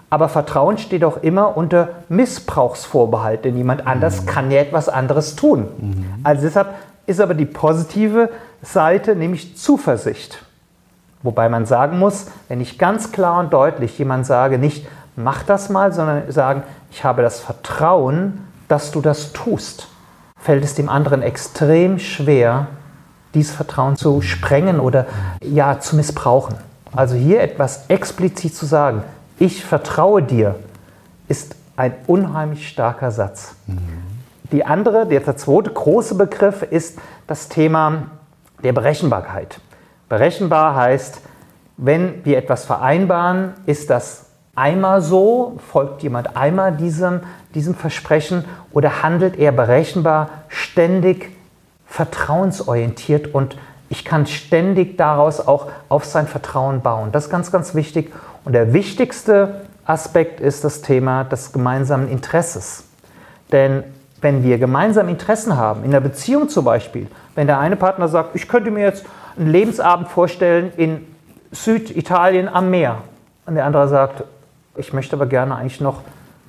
aber 0.08 0.28
Vertrauen 0.28 0.78
steht 0.78 1.04
auch 1.04 1.22
immer 1.22 1.56
unter 1.56 1.90
Missbrauchsvorbehalt, 2.08 3.44
denn 3.44 3.56
jemand 3.56 3.86
anders 3.86 4.22
mhm. 4.22 4.26
kann 4.26 4.50
ja 4.50 4.60
etwas 4.60 4.88
anderes 4.88 5.36
tun. 5.36 5.68
Mhm. 5.78 6.04
Also 6.24 6.42
deshalb 6.42 6.74
ist 7.06 7.20
aber 7.20 7.34
die 7.34 7.46
positive 7.46 8.30
Seite, 8.62 9.14
nämlich 9.14 9.56
Zuversicht. 9.56 10.44
Wobei 11.22 11.48
man 11.48 11.66
sagen 11.66 11.98
muss, 11.98 12.26
wenn 12.48 12.60
ich 12.60 12.78
ganz 12.78 13.12
klar 13.12 13.40
und 13.40 13.52
deutlich 13.52 13.98
jemand 13.98 14.26
sage, 14.26 14.58
nicht 14.58 14.86
mach 15.16 15.42
das 15.42 15.68
mal, 15.68 15.92
sondern 15.92 16.30
sagen, 16.32 16.62
ich 16.90 17.04
habe 17.04 17.22
das 17.22 17.40
Vertrauen, 17.40 18.46
dass 18.68 18.90
du 18.90 19.00
das 19.00 19.32
tust, 19.32 19.88
fällt 20.38 20.64
es 20.64 20.74
dem 20.74 20.88
anderen 20.88 21.22
extrem 21.22 21.98
schwer, 21.98 22.68
dieses 23.34 23.54
Vertrauen 23.54 23.96
zu 23.96 24.22
sprengen 24.22 24.80
oder 24.80 25.06
ja 25.42 25.80
zu 25.80 25.96
missbrauchen. 25.96 26.56
Also 26.94 27.14
hier 27.14 27.40
etwas 27.40 27.84
explizit 27.88 28.54
zu 28.54 28.66
sagen, 28.66 29.02
ich 29.38 29.64
vertraue 29.64 30.22
dir, 30.22 30.56
ist 31.28 31.54
ein 31.76 31.94
unheimlich 32.06 32.68
starker 32.68 33.10
Satz. 33.10 33.54
Mhm. 33.66 33.78
Die 34.52 34.64
andere, 34.64 35.06
der 35.06 35.36
zweite 35.36 35.70
große 35.70 36.16
Begriff 36.16 36.62
ist 36.62 36.98
das 37.26 37.48
Thema 37.48 38.06
der 38.62 38.72
Berechenbarkeit. 38.72 39.60
Berechenbar 40.08 40.74
heißt, 40.74 41.20
wenn 41.76 42.24
wir 42.24 42.36
etwas 42.36 42.64
vereinbaren, 42.64 43.54
ist 43.64 43.88
das 43.88 44.26
einmal 44.54 45.00
so, 45.00 45.58
folgt 45.70 46.02
jemand 46.02 46.36
einmal 46.36 46.76
diesem, 46.76 47.20
diesem 47.54 47.74
Versprechen 47.74 48.44
oder 48.72 49.02
handelt 49.02 49.38
er 49.38 49.52
berechenbar, 49.52 50.28
ständig 50.48 51.30
vertrauensorientiert 51.90 53.34
und 53.34 53.56
ich 53.88 54.04
kann 54.04 54.24
ständig 54.26 54.96
daraus 54.96 55.46
auch 55.46 55.66
auf 55.88 56.04
sein 56.04 56.28
Vertrauen 56.28 56.80
bauen. 56.80 57.10
Das 57.10 57.24
ist 57.24 57.30
ganz, 57.30 57.50
ganz 57.50 57.74
wichtig. 57.74 58.12
Und 58.44 58.52
der 58.52 58.72
wichtigste 58.72 59.62
Aspekt 59.84 60.40
ist 60.40 60.62
das 60.62 60.80
Thema 60.80 61.24
des 61.24 61.52
gemeinsamen 61.52 62.08
Interesses. 62.08 62.84
Denn 63.50 63.82
wenn 64.20 64.44
wir 64.44 64.58
gemeinsame 64.58 65.10
Interessen 65.10 65.56
haben, 65.56 65.82
in 65.82 65.90
der 65.90 66.00
Beziehung 66.00 66.48
zum 66.48 66.64
Beispiel, 66.64 67.08
wenn 67.34 67.48
der 67.48 67.58
eine 67.58 67.74
Partner 67.74 68.06
sagt, 68.06 68.36
ich 68.36 68.46
könnte 68.46 68.70
mir 68.70 68.84
jetzt 68.84 69.04
einen 69.36 69.50
Lebensabend 69.50 70.08
vorstellen 70.08 70.72
in 70.76 71.04
Süditalien 71.50 72.48
am 72.48 72.70
Meer, 72.70 72.98
und 73.46 73.56
der 73.56 73.64
andere 73.64 73.88
sagt, 73.88 74.22
ich 74.76 74.92
möchte 74.92 75.16
aber 75.16 75.26
gerne 75.26 75.56
eigentlich 75.56 75.80
noch 75.80 76.02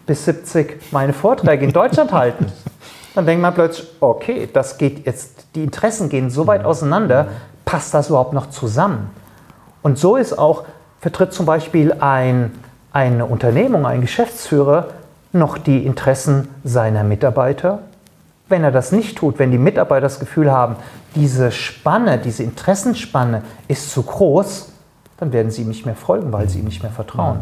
bis 0.06 0.26
70 0.26 0.92
meine 0.92 1.14
Vorträge 1.14 1.66
in 1.66 1.74
Deutschland 1.74 2.12
halten, 2.12 2.46
dann 3.16 3.26
denkt 3.26 3.42
man 3.42 3.54
plötzlich, 3.54 3.88
okay, 4.00 4.50
das 4.52 4.78
geht 4.78 5.06
jetzt, 5.06 5.48
die 5.56 5.64
Interessen 5.64 6.10
gehen 6.10 6.30
so 6.30 6.48
weit 6.48 6.64
auseinander, 6.64 7.28
passt 7.66 7.94
das 7.94 8.10
überhaupt 8.10 8.34
noch 8.34 8.50
zusammen? 8.50 9.10
Und 9.82 9.98
so 9.98 10.16
ist 10.16 10.38
auch, 10.38 10.64
vertritt 11.00 11.34
zum 11.34 11.46
Beispiel 11.46 11.94
ein, 11.94 12.52
eine 12.94 13.26
Unternehmung, 13.26 13.86
ein 13.86 14.02
Geschäftsführer 14.02 14.88
noch 15.34 15.58
die 15.58 15.86
Interessen 15.86 16.50
seiner 16.64 17.04
Mitarbeiter. 17.04 17.80
Wenn 18.50 18.64
er 18.64 18.72
das 18.72 18.92
nicht 18.92 19.18
tut, 19.18 19.40
wenn 19.40 19.52
die 19.52 19.58
Mitarbeiter 19.58 20.02
das 20.02 20.20
Gefühl 20.20 20.52
haben, 20.52 20.76
diese 21.16 21.52
Spanne, 21.52 22.18
diese 22.18 22.44
Interessenspanne 22.44 23.44
ist 23.68 23.92
zu 23.92 24.04
groß, 24.04 24.70
dann 25.18 25.34
werden 25.34 25.52
sie 25.52 25.62
ihm 25.62 25.70
nicht 25.70 25.86
mehr 25.86 25.96
folgen, 25.96 26.32
weil 26.32 26.50
sie 26.50 26.60
ihm 26.60 26.66
nicht 26.66 26.84
mehr 26.84 26.92
vertrauen. 26.92 27.40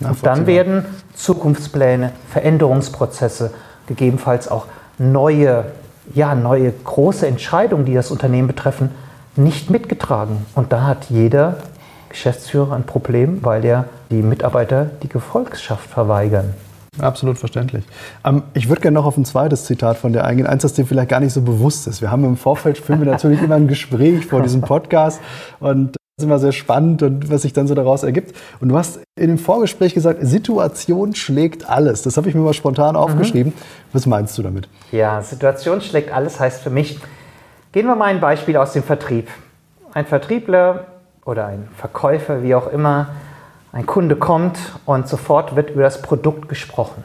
Und 0.00 0.24
dann 0.24 0.46
werden 0.46 0.84
Zukunftspläne, 1.14 2.12
Veränderungsprozesse, 2.30 3.52
gegebenenfalls 3.86 4.48
auch 4.48 4.66
neue, 4.98 5.64
ja, 6.14 6.34
neue 6.34 6.72
große 6.72 7.26
Entscheidungen, 7.26 7.84
die 7.84 7.94
das 7.94 8.10
Unternehmen 8.10 8.48
betreffen, 8.48 8.90
nicht 9.36 9.70
mitgetragen. 9.70 10.46
Und 10.54 10.72
da 10.72 10.82
hat 10.86 11.10
jeder 11.10 11.58
Geschäftsführer 12.08 12.74
ein 12.74 12.84
Problem, 12.84 13.40
weil 13.42 13.64
er 13.64 13.86
die 14.10 14.22
Mitarbeiter 14.22 14.90
die 15.02 15.08
Gefolgschaft 15.08 15.88
verweigern. 15.88 16.54
Absolut 16.98 17.38
verständlich. 17.38 17.84
Ähm, 18.24 18.42
ich 18.54 18.68
würde 18.68 18.80
gerne 18.80 18.94
noch 18.94 19.04
auf 19.04 19.16
ein 19.16 19.24
zweites 19.24 19.64
Zitat 19.64 19.98
von 19.98 20.12
dir 20.12 20.24
eingehen, 20.24 20.46
eins, 20.46 20.62
das 20.62 20.72
dir 20.72 20.86
vielleicht 20.86 21.10
gar 21.10 21.20
nicht 21.20 21.32
so 21.32 21.42
bewusst 21.42 21.86
ist. 21.86 22.00
Wir 22.00 22.10
haben 22.10 22.24
im 22.24 22.36
Vorfeld, 22.36 22.78
führen 22.78 23.00
wir 23.00 23.10
natürlich 23.10 23.42
immer 23.42 23.56
ein 23.56 23.68
Gespräch 23.68 24.24
vor 24.26 24.42
diesem 24.42 24.62
Podcast 24.62 25.20
und 25.60 25.95
ist 26.18 26.24
immer 26.24 26.38
sehr 26.38 26.52
spannend 26.52 27.02
und 27.02 27.30
was 27.30 27.42
sich 27.42 27.52
dann 27.52 27.66
so 27.66 27.74
daraus 27.74 28.02
ergibt. 28.02 28.34
Und 28.60 28.70
du 28.70 28.78
hast 28.78 29.00
in 29.16 29.26
dem 29.26 29.36
Vorgespräch 29.36 29.92
gesagt, 29.92 30.20
Situation 30.22 31.14
schlägt 31.14 31.68
alles. 31.68 32.00
Das 32.00 32.16
habe 32.16 32.30
ich 32.30 32.34
mir 32.34 32.40
mal 32.40 32.54
spontan 32.54 32.94
mhm. 32.94 33.00
aufgeschrieben. 33.02 33.52
Was 33.92 34.06
meinst 34.06 34.38
du 34.38 34.42
damit? 34.42 34.66
Ja, 34.92 35.20
Situation 35.20 35.82
schlägt 35.82 36.10
alles 36.10 36.40
heißt 36.40 36.62
für 36.62 36.70
mich, 36.70 36.98
gehen 37.72 37.86
wir 37.86 37.96
mal 37.96 38.06
ein 38.06 38.20
Beispiel 38.20 38.56
aus 38.56 38.72
dem 38.72 38.82
Vertrieb. 38.82 39.28
Ein 39.92 40.06
Vertriebler 40.06 40.86
oder 41.26 41.48
ein 41.48 41.68
Verkäufer, 41.76 42.42
wie 42.42 42.54
auch 42.54 42.68
immer, 42.68 43.08
ein 43.72 43.84
Kunde 43.84 44.16
kommt 44.16 44.58
und 44.86 45.08
sofort 45.08 45.54
wird 45.54 45.68
über 45.68 45.82
das 45.82 46.00
Produkt 46.00 46.48
gesprochen. 46.48 47.04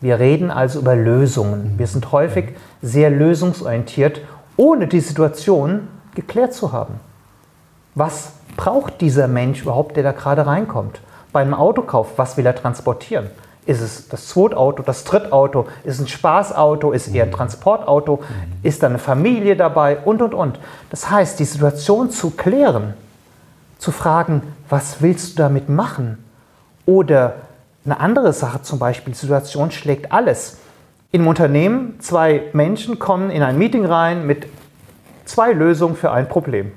Wir 0.00 0.20
reden 0.20 0.52
also 0.52 0.78
über 0.78 0.94
Lösungen. 0.94 1.74
Wir 1.78 1.88
sind 1.88 2.12
häufig 2.12 2.50
sehr 2.80 3.10
lösungsorientiert, 3.10 4.20
ohne 4.56 4.86
die 4.86 5.00
Situation 5.00 5.88
geklärt 6.14 6.54
zu 6.54 6.70
haben. 6.70 7.00
Was 7.96 8.32
braucht 8.58 9.00
dieser 9.00 9.26
Mensch 9.26 9.62
überhaupt, 9.62 9.96
der 9.96 10.02
da 10.02 10.12
gerade 10.12 10.46
reinkommt? 10.46 11.00
Beim 11.32 11.54
Autokauf, 11.54 12.18
was 12.18 12.36
will 12.36 12.44
er 12.44 12.54
transportieren? 12.54 13.30
Ist 13.64 13.80
es 13.80 14.08
das 14.08 14.28
Zweitauto, 14.28 14.82
das 14.82 15.04
Drittauto? 15.04 15.66
Ist 15.82 15.94
es 15.94 16.00
ein 16.00 16.08
Spaßauto? 16.08 16.92
Ist 16.92 17.08
es 17.08 17.14
eher 17.14 17.24
ein 17.24 17.32
Transportauto? 17.32 18.22
Ist 18.62 18.82
da 18.82 18.88
eine 18.88 18.98
Familie 18.98 19.56
dabei? 19.56 19.96
Und, 19.96 20.20
und, 20.20 20.34
und. 20.34 20.60
Das 20.90 21.10
heißt, 21.10 21.40
die 21.40 21.46
Situation 21.46 22.10
zu 22.10 22.30
klären, 22.30 22.92
zu 23.78 23.92
fragen, 23.92 24.42
was 24.68 25.00
willst 25.00 25.32
du 25.38 25.42
damit 25.42 25.70
machen? 25.70 26.22
Oder 26.84 27.36
eine 27.86 27.98
andere 27.98 28.34
Sache 28.34 28.60
zum 28.60 28.78
Beispiel, 28.78 29.14
die 29.14 29.18
Situation 29.18 29.70
schlägt 29.70 30.12
alles. 30.12 30.58
Im 31.12 31.26
Unternehmen, 31.26 31.98
zwei 32.00 32.42
Menschen 32.52 32.98
kommen 32.98 33.30
in 33.30 33.42
ein 33.42 33.56
Meeting 33.56 33.86
rein 33.86 34.26
mit 34.26 34.46
zwei 35.24 35.52
Lösungen 35.52 35.96
für 35.96 36.10
ein 36.12 36.28
Problem. 36.28 36.72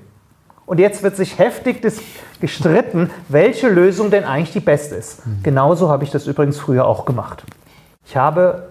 Und 0.69 0.77
jetzt 0.79 1.01
wird 1.01 1.15
sich 1.15 1.39
heftig 1.39 1.81
gestritten, 2.39 3.09
welche 3.27 3.67
Lösung 3.67 4.11
denn 4.11 4.23
eigentlich 4.23 4.51
die 4.51 4.59
beste 4.59 4.93
ist. 4.93 5.25
Mhm. 5.25 5.39
Genauso 5.41 5.89
habe 5.89 6.03
ich 6.03 6.11
das 6.11 6.27
übrigens 6.27 6.59
früher 6.59 6.85
auch 6.85 7.05
gemacht. 7.05 7.43
Ich 8.05 8.15
habe 8.15 8.67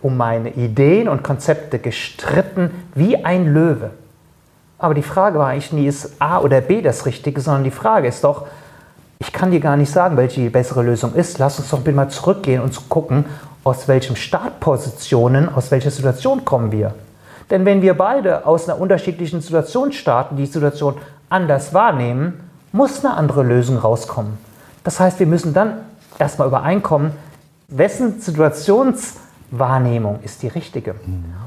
um 0.00 0.16
meine 0.16 0.48
Ideen 0.54 1.10
und 1.10 1.22
Konzepte 1.22 1.78
gestritten 1.78 2.70
wie 2.94 3.22
ein 3.22 3.52
Löwe. 3.52 3.90
Aber 4.78 4.94
die 4.94 5.02
Frage 5.02 5.38
war 5.38 5.48
eigentlich 5.48 5.72
nie, 5.72 5.86
ist 5.86 6.12
A 6.20 6.40
oder 6.40 6.62
B 6.62 6.80
das 6.80 7.04
Richtige, 7.04 7.38
sondern 7.42 7.64
die 7.64 7.70
Frage 7.70 8.08
ist 8.08 8.24
doch, 8.24 8.46
ich 9.18 9.30
kann 9.30 9.50
dir 9.50 9.60
gar 9.60 9.76
nicht 9.76 9.92
sagen, 9.92 10.16
welche 10.16 10.40
die 10.40 10.48
bessere 10.48 10.82
Lösung 10.82 11.12
ist. 11.12 11.38
Lass 11.38 11.58
uns 11.58 11.68
doch 11.68 11.80
bitte 11.80 11.96
mal 11.96 12.08
zurückgehen 12.08 12.62
und 12.62 12.88
gucken, 12.88 13.26
aus 13.62 13.88
welchen 13.88 14.16
Startpositionen, 14.16 15.54
aus 15.54 15.70
welcher 15.70 15.90
Situation 15.90 16.46
kommen 16.46 16.72
wir. 16.72 16.94
Denn 17.50 17.64
wenn 17.64 17.82
wir 17.82 17.94
beide 17.94 18.46
aus 18.46 18.68
einer 18.68 18.80
unterschiedlichen 18.80 19.42
Situation 19.42 19.92
starten, 19.92 20.36
die 20.36 20.46
Situation 20.46 20.94
anders 21.28 21.74
wahrnehmen, 21.74 22.40
muss 22.72 23.04
eine 23.04 23.14
andere 23.14 23.42
Lösung 23.42 23.78
rauskommen. 23.78 24.38
Das 24.84 25.00
heißt, 25.00 25.18
wir 25.18 25.26
müssen 25.26 25.54
dann 25.54 25.78
erstmal 26.18 26.48
übereinkommen, 26.48 27.12
wessen 27.68 28.20
Situationswahrnehmung 28.20 30.20
ist 30.22 30.42
die 30.42 30.48
richtige. 30.48 30.94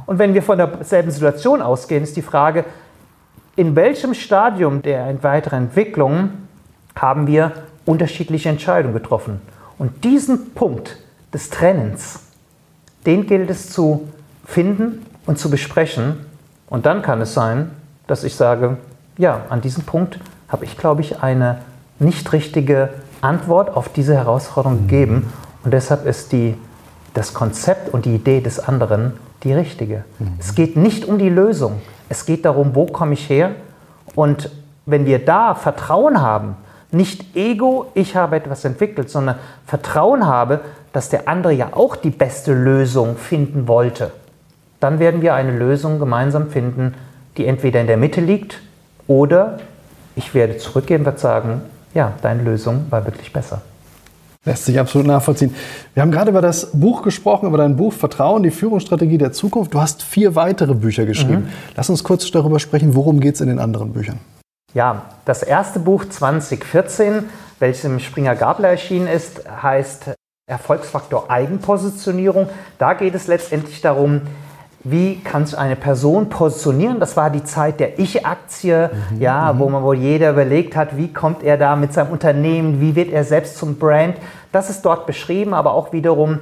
Und 0.05 0.19
wenn 0.19 0.33
wir 0.33 0.43
von 0.43 0.57
derselben 0.57 1.11
Situation 1.11 1.61
ausgehen, 1.61 2.03
ist 2.03 2.17
die 2.17 2.21
Frage, 2.21 2.65
in 3.55 3.75
welchem 3.75 4.13
Stadium 4.13 4.81
der 4.81 5.21
weiteren 5.23 5.63
Entwicklung 5.63 6.31
haben 6.95 7.27
wir 7.27 7.51
unterschiedliche 7.85 8.49
Entscheidungen 8.49 8.93
getroffen. 8.93 9.41
Und 9.77 10.03
diesen 10.03 10.53
Punkt 10.53 10.97
des 11.33 11.49
Trennens, 11.49 12.21
den 13.05 13.27
gilt 13.27 13.49
es 13.49 13.69
zu 13.69 14.09
finden 14.45 15.05
und 15.25 15.39
zu 15.39 15.49
besprechen. 15.49 16.25
Und 16.69 16.85
dann 16.85 17.01
kann 17.01 17.21
es 17.21 17.33
sein, 17.33 17.71
dass 18.07 18.23
ich 18.23 18.35
sage, 18.35 18.77
ja, 19.19 19.41
an 19.49 19.61
diesem 19.61 19.83
Punkt 19.83 20.17
habe 20.47 20.65
ich, 20.65 20.77
glaube 20.77 21.01
ich, 21.01 21.21
eine 21.21 21.59
nicht 21.99 22.31
richtige 22.31 22.89
Antwort 23.21 23.75
auf 23.75 23.89
diese 23.89 24.15
Herausforderung 24.15 24.87
gegeben. 24.87 25.31
Und 25.63 25.73
deshalb 25.73 26.05
ist 26.07 26.31
die, 26.31 26.55
das 27.13 27.33
Konzept 27.33 27.93
und 27.93 28.05
die 28.05 28.15
Idee 28.15 28.39
des 28.39 28.59
anderen 28.59 29.13
die 29.43 29.53
richtige. 29.53 30.05
Mhm. 30.17 30.33
Es 30.39 30.55
geht 30.55 30.77
nicht 30.77 31.05
um 31.05 31.19
die 31.19 31.29
Lösung. 31.29 31.81
Es 32.07 32.25
geht 32.25 32.45
darum, 32.45 32.75
wo 32.75 32.85
komme 32.85 33.13
ich 33.13 33.29
her? 33.29 33.51
Und 34.15 34.49
wenn 34.85 35.05
wir 35.05 35.23
da 35.23 35.53
Vertrauen 35.53 36.21
haben, 36.21 36.55
nicht 36.91 37.35
Ego, 37.35 37.87
ich 37.95 38.15
habe 38.15 38.37
etwas 38.37 38.63
entwickelt, 38.63 39.09
sondern 39.09 39.35
Vertrauen 39.65 40.25
habe, 40.25 40.61
dass 40.93 41.09
der 41.09 41.27
andere 41.27 41.51
ja 41.53 41.67
auch 41.73 41.97
die 41.97 42.09
beste 42.09 42.53
Lösung 42.53 43.17
finden 43.17 43.67
wollte, 43.67 44.11
dann 44.79 44.97
werden 44.97 45.21
wir 45.21 45.35
eine 45.35 45.51
Lösung 45.51 45.99
gemeinsam 45.99 46.49
finden, 46.49 46.95
die 47.35 47.45
entweder 47.45 47.81
in 47.81 47.87
der 47.87 47.97
Mitte 47.97 48.21
liegt 48.21 48.61
oder 49.09 49.57
ich 50.15 50.33
werde 50.33 50.57
zurückgehen 50.57 51.01
und 51.01 51.05
werde 51.05 51.19
sagen, 51.19 51.61
ja, 51.93 52.13
deine 52.21 52.43
Lösung 52.43 52.85
war 52.91 53.03
wirklich 53.05 53.33
besser. 53.33 53.61
Lässt 54.45 54.65
sich 54.65 54.79
absolut 54.79 55.07
nachvollziehen. 55.07 55.53
Wir 55.93 56.01
haben 56.01 56.11
gerade 56.11 56.29
über 56.29 56.41
das 56.41 56.71
Buch 56.71 57.01
gesprochen, 57.01 57.47
über 57.47 57.57
dein 57.57 57.75
Buch 57.75 57.91
Vertrauen, 57.91 58.43
die 58.43 58.51
Führungsstrategie 58.51 59.17
der 59.17 59.33
Zukunft. 59.33 59.73
Du 59.73 59.81
hast 59.81 60.03
vier 60.03 60.35
weitere 60.35 60.75
Bücher 60.75 61.05
geschrieben. 61.05 61.45
Mhm. 61.45 61.73
Lass 61.75 61.89
uns 61.89 62.03
kurz 62.03 62.29
darüber 62.31 62.59
sprechen, 62.59 62.95
worum 62.95 63.19
geht 63.19 63.35
es 63.35 63.41
in 63.41 63.47
den 63.47 63.59
anderen 63.59 63.91
Büchern? 63.91 64.19
Ja, 64.73 65.05
das 65.25 65.41
erste 65.43 65.79
Buch 65.79 66.05
2014, 66.05 67.25
welches 67.57 67.83
im 67.83 67.99
Springer 67.99 68.35
Gabler 68.35 68.69
erschienen 68.69 69.07
ist, 69.07 69.41
heißt 69.49 70.11
Erfolgsfaktor 70.47 71.29
Eigenpositionierung. 71.29 72.47
Da 72.77 72.93
geht 72.93 73.15
es 73.15 73.27
letztendlich 73.27 73.81
darum, 73.81 74.21
wie 74.83 75.19
kann 75.19 75.45
sich 75.45 75.57
eine 75.57 75.75
Person 75.75 76.29
positionieren. 76.29 76.99
Das 76.99 77.17
war 77.17 77.29
die 77.29 77.43
Zeit 77.43 77.79
der 77.79 77.99
Ich-Aktie, 77.99 78.91
mhm, 79.11 79.21
ja, 79.21 79.51
mhm. 79.51 79.59
wo 79.59 79.69
man 79.69 79.83
wohl 79.83 79.97
jeder 79.97 80.31
überlegt 80.31 80.75
hat, 80.75 80.97
wie 80.97 81.11
kommt 81.11 81.43
er 81.43 81.57
da 81.57 81.75
mit 81.75 81.93
seinem 81.93 82.11
Unternehmen, 82.11 82.79
wie 82.79 82.95
wird 82.95 83.11
er 83.11 83.23
selbst 83.23 83.57
zum 83.57 83.77
Brand. 83.77 84.15
Das 84.51 84.69
ist 84.69 84.83
dort 84.83 85.05
beschrieben, 85.05 85.53
aber 85.53 85.73
auch 85.73 85.91
wiederum 85.91 86.39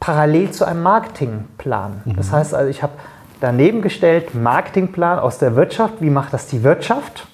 parallel 0.00 0.50
zu 0.50 0.64
einem 0.64 0.82
Marketingplan. 0.82 2.02
Mhm. 2.04 2.16
Das 2.16 2.32
heißt 2.32 2.54
also, 2.54 2.70
ich 2.70 2.82
habe 2.82 2.94
daneben 3.40 3.82
gestellt, 3.82 4.34
Marketingplan 4.34 5.18
aus 5.18 5.38
der 5.38 5.54
Wirtschaft, 5.56 5.94
wie 6.00 6.10
macht 6.10 6.32
das 6.32 6.46
die 6.46 6.62
Wirtschaft 6.62 7.26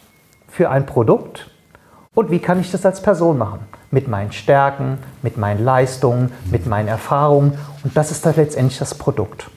für 0.48 0.70
ein 0.70 0.86
Produkt 0.86 1.50
und 2.14 2.30
wie 2.30 2.40
kann 2.40 2.60
ich 2.60 2.70
das 2.70 2.84
als 2.84 3.00
Person 3.00 3.38
machen. 3.38 3.60
Mit 3.90 4.08
meinen 4.08 4.32
Stärken, 4.32 4.98
mit 5.22 5.36
meinen 5.36 5.64
Leistungen, 5.64 6.32
mit 6.50 6.66
meinen 6.66 6.88
Erfahrungen 6.88 7.58
und 7.84 7.96
das 7.96 8.10
ist 8.10 8.26
dann 8.26 8.34
letztendlich 8.36 8.78
das 8.78 8.94
Produkt. 8.94 9.48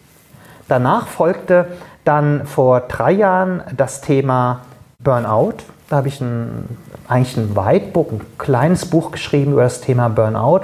Danach 0.68 1.08
folgte 1.08 1.68
dann 2.06 2.46
vor 2.46 2.82
drei 2.82 3.12
Jahren 3.12 3.64
das 3.76 4.02
Thema 4.02 4.62
Burnout. 5.00 5.58
Da 5.90 5.98
habe 5.98 6.08
ich 6.08 6.20
ein, 6.22 6.78
eigentlich 7.08 7.38
ein 7.38 7.56
Whitebook, 7.56 8.12
ein 8.12 8.22
kleines 8.40 8.88
Buch 8.88 9.12
geschrieben 9.12 9.52
über 9.54 9.64
das 9.64 9.82
Thema 9.82 10.10
Burnout, 10.10 10.62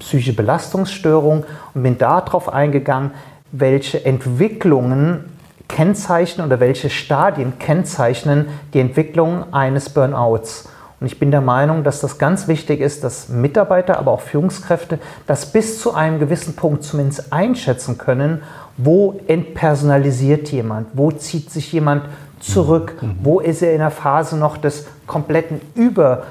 psychische 0.00 0.34
Belastungsstörung 0.34 1.44
und 1.74 1.82
bin 1.82 1.98
darauf 1.98 2.52
eingegangen, 2.52 3.12
welche 3.52 4.04
Entwicklungen 4.04 5.36
kennzeichnen 5.68 6.46
oder 6.46 6.60
welche 6.60 6.90
Stadien 6.90 7.58
kennzeichnen 7.58 8.46
die 8.74 8.80
Entwicklung 8.80 9.52
eines 9.52 9.90
Burnouts. 9.90 10.68
Und 11.00 11.06
ich 11.06 11.20
bin 11.20 11.30
der 11.30 11.40
Meinung, 11.40 11.84
dass 11.84 12.00
das 12.00 12.18
ganz 12.18 12.48
wichtig 12.48 12.80
ist, 12.80 13.04
dass 13.04 13.28
Mitarbeiter, 13.28 13.98
aber 13.98 14.10
auch 14.10 14.20
Führungskräfte 14.20 14.98
das 15.28 15.52
bis 15.52 15.80
zu 15.80 15.94
einem 15.94 16.18
gewissen 16.18 16.56
Punkt 16.56 16.82
zumindest 16.82 17.32
einschätzen 17.32 17.98
können, 17.98 18.42
wo 18.78 19.20
entpersonalisiert 19.26 20.50
jemand, 20.50 20.88
wo 20.94 21.10
zieht 21.10 21.50
sich 21.50 21.72
jemand 21.72 22.04
zurück, 22.40 22.96
mhm. 23.00 23.16
wo 23.22 23.40
ist 23.40 23.60
er 23.60 23.72
in 23.72 23.80
der 23.80 23.90
Phase 23.90 24.36
noch 24.36 24.56
des 24.56 24.86
kompletten 25.06 25.60
Über, 25.74 26.24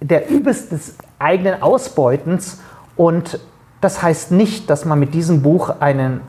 der 0.00 0.30
Übes 0.30 0.70
des 0.70 0.96
eigenen 1.18 1.62
Ausbeutens. 1.62 2.60
Und 2.96 3.38
das 3.80 4.02
heißt 4.02 4.32
nicht, 4.32 4.70
dass 4.70 4.84
man 4.84 4.98
mit 4.98 5.14
diesem 5.14 5.42
Buch 5.42 5.80
einen 5.80 6.22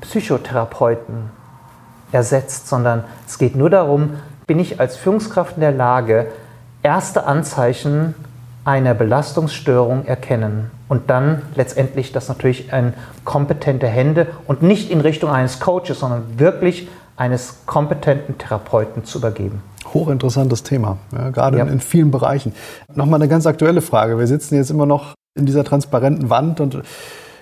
Psychotherapeuten 0.00 1.30
ersetzt, 2.10 2.66
sondern 2.66 3.04
es 3.26 3.38
geht 3.38 3.54
nur 3.54 3.70
darum, 3.70 4.14
bin 4.46 4.58
ich 4.58 4.80
als 4.80 4.96
Führungskraft 4.96 5.56
in 5.56 5.60
der 5.60 5.72
Lage, 5.72 6.28
erste 6.82 7.26
Anzeichen 7.26 8.14
einer 8.64 8.94
Belastungsstörung 8.94 10.04
erkennen 10.04 10.70
und 10.88 11.08
dann 11.08 11.42
letztendlich 11.54 12.12
das 12.12 12.28
natürlich 12.28 12.72
in 12.72 12.92
kompetente 13.24 13.86
Hände 13.86 14.26
und 14.46 14.62
nicht 14.62 14.90
in 14.90 15.00
Richtung 15.00 15.30
eines 15.30 15.60
Coaches, 15.60 16.00
sondern 16.00 16.38
wirklich 16.38 16.88
eines 17.16 17.66
kompetenten 17.66 18.38
Therapeuten 18.38 19.04
zu 19.04 19.18
übergeben. 19.18 19.62
Hochinteressantes 19.92 20.62
Thema, 20.62 20.98
ja, 21.12 21.30
gerade 21.30 21.58
ja. 21.58 21.64
in, 21.64 21.80
vielen 21.80 22.10
Bereichen. 22.10 22.52
Nochmal 22.94 23.20
eine 23.20 23.28
ganz 23.28 23.46
aktuelle 23.46 23.80
Frage. 23.80 24.18
Wir 24.18 24.26
sitzen 24.26 24.54
jetzt 24.56 24.70
immer 24.70 24.86
noch 24.86 25.14
in 25.38 25.46
dieser 25.46 25.64
transparenten 25.64 26.30
Wand 26.30 26.60
und 26.60 26.82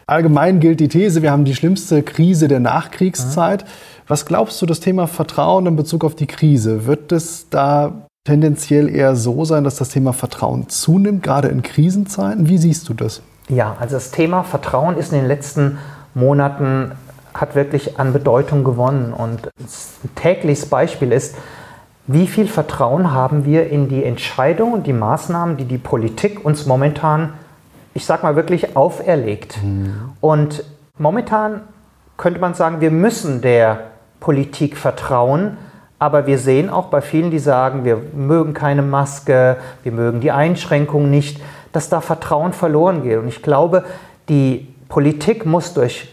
allgemein 0.07 0.61
gilt 0.61 0.81
die 0.81 0.89
These, 0.89 1.23
wir 1.23 1.31
haben 1.31 1.45
die 1.45 1.55
schlimmste 1.55 2.03
Krise 2.03 2.49
der 2.49 2.61
Nachkriegszeit. 2.61 3.65
Mhm. 3.65 3.69
Was 4.09 4.25
glaubst 4.25 4.61
du, 4.63 4.67
das 4.67 4.81
Thema 4.81 5.07
Vertrauen 5.07 5.67
in 5.67 5.77
Bezug 5.77 6.05
auf 6.05 6.15
die 6.15 6.27
Krise, 6.27 6.87
wird 6.87 7.13
es 7.13 7.49
da 7.51 8.08
tendenziell 8.29 8.95
eher 8.95 9.17
so 9.17 9.47
sein, 9.47 9.65
dass 9.65 9.77
das 9.77 9.89
Thema 9.89 10.13
Vertrauen 10.13 10.69
zunimmt, 10.69 11.23
gerade 11.23 11.49
in 11.49 11.63
Krisenzeiten? 11.63 12.47
Wie 12.47 12.59
siehst 12.59 12.89
du 12.91 12.95
das? 12.95 13.23
Ja, 13.49 13.75
also 13.81 13.95
das 13.95 14.11
Thema 14.11 14.43
Vertrauen 14.45 14.99
ist 14.99 15.13
in 15.13 15.21
den 15.21 15.29
letzten 15.29 15.79
Monaten 16.13 16.93
hat 17.33 17.55
wirklich 17.55 17.99
an 17.99 18.13
Bedeutung 18.13 18.65
gewonnen 18.65 19.15
und 19.15 19.47
ein 19.47 20.15
tägliches 20.15 20.67
Beispiel 20.67 21.13
ist, 21.13 21.37
wie 22.07 22.27
viel 22.27 22.49
Vertrauen 22.49 23.13
haben 23.13 23.47
wir 23.47 23.71
in 23.71 23.89
die 23.89 24.05
Entscheidungen 24.05 24.75
und 24.75 24.87
die 24.87 24.93
Maßnahmen, 24.93 25.57
die 25.57 25.65
die 25.65 25.79
Politik 25.79 26.45
uns 26.45 26.67
momentan, 26.67 27.33
ich 27.95 28.05
sag 28.05 28.23
mal 28.23 28.37
wirklich 28.37 28.77
auferlegt. 28.77 29.63
Mhm. 29.63 29.95
Und 30.21 30.65
momentan 30.99 31.63
könnte 32.19 32.41
man 32.41 32.53
sagen, 32.55 32.81
wir 32.81 32.91
müssen 32.91 33.41
der 33.41 33.85
Politik 34.21 34.77
vertrauen, 34.77 35.57
aber 35.99 36.27
wir 36.27 36.39
sehen 36.39 36.71
auch 36.71 36.87
bei 36.87 37.01
vielen, 37.01 37.31
die 37.31 37.39
sagen, 37.39 37.85
wir 37.85 38.01
mögen 38.15 38.55
keine 38.55 38.83
Maske, 38.83 39.57
wir 39.83 39.93
mögen 39.93 40.21
die 40.21 40.31
Einschränkungen 40.31 41.11
nicht, 41.11 41.41
dass 41.73 41.89
da 41.89 42.01
Vertrauen 42.01 42.53
verloren 42.53 43.03
geht. 43.03 43.19
Und 43.19 43.29
ich 43.29 43.43
glaube, 43.43 43.85
die 44.29 44.73
Politik 44.89 45.45
muss 45.45 45.75
durch 45.75 46.09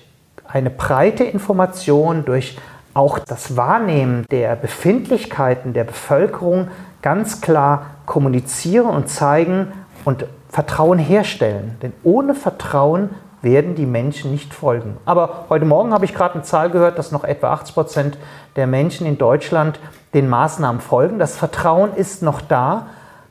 eine 0.47 0.69
breite 0.69 1.23
Information, 1.23 2.25
durch 2.25 2.57
auch 2.93 3.19
das 3.19 3.57
Wahrnehmen 3.57 4.25
der 4.31 4.55
Befindlichkeiten 4.55 5.73
der 5.73 5.83
Bevölkerung 5.83 6.69
ganz 7.01 7.41
klar 7.41 7.87
kommunizieren 8.05 8.87
und 8.87 9.09
zeigen 9.09 9.67
und 10.05 10.25
Vertrauen 10.49 10.97
herstellen. 10.97 11.77
Denn 11.81 11.93
ohne 12.03 12.33
Vertrauen 12.33 13.09
werden 13.45 13.75
die 13.75 13.85
Menschen 13.85 14.31
nicht 14.31 14.53
folgen. 14.53 14.97
Aber 15.05 15.45
heute 15.47 15.63
Morgen 15.63 15.93
habe 15.93 16.03
ich 16.03 16.13
gerade 16.13 16.33
eine 16.33 16.43
Zahl 16.43 16.69
gehört, 16.69 16.99
dass 16.99 17.13
noch 17.13 17.23
etwa 17.23 17.53
80 17.53 17.75
Prozent 17.75 18.17
der 18.57 18.67
Menschen 18.67 19.07
in 19.07 19.17
Deutschland 19.17 19.79
den 20.13 20.27
Maßnahmen 20.27 20.81
folgen. 20.81 21.19
Das 21.19 21.37
Vertrauen 21.37 21.93
ist 21.95 22.23
noch 22.23 22.41
da, 22.41 22.87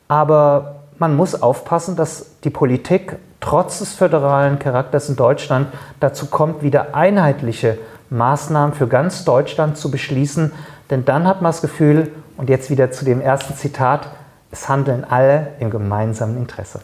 aber 0.08 0.76
man 0.98 1.16
muss 1.16 1.42
aufpassen, 1.42 1.96
dass 1.96 2.38
die 2.44 2.50
Politik 2.50 3.16
trotz 3.40 3.80
des 3.80 3.92
föderalen 3.92 4.58
Charakters 4.58 5.08
in 5.08 5.16
Deutschland 5.16 5.66
dazu 6.00 6.26
kommt, 6.26 6.62
wieder 6.62 6.94
einheitliche 6.94 7.76
Maßnahmen 8.08 8.74
für 8.74 8.86
ganz 8.86 9.24
Deutschland 9.24 9.76
zu 9.76 9.90
beschließen. 9.90 10.52
Denn 10.90 11.04
dann 11.04 11.26
hat 11.26 11.42
man 11.42 11.50
das 11.50 11.60
Gefühl, 11.60 12.12
und 12.36 12.48
jetzt 12.48 12.70
wieder 12.70 12.90
zu 12.90 13.04
dem 13.04 13.20
ersten 13.20 13.54
Zitat, 13.54 14.08
es 14.50 14.68
handeln 14.68 15.04
alle 15.04 15.48
im 15.58 15.70
gemeinsamen 15.70 16.36
Interesse. 16.36 16.80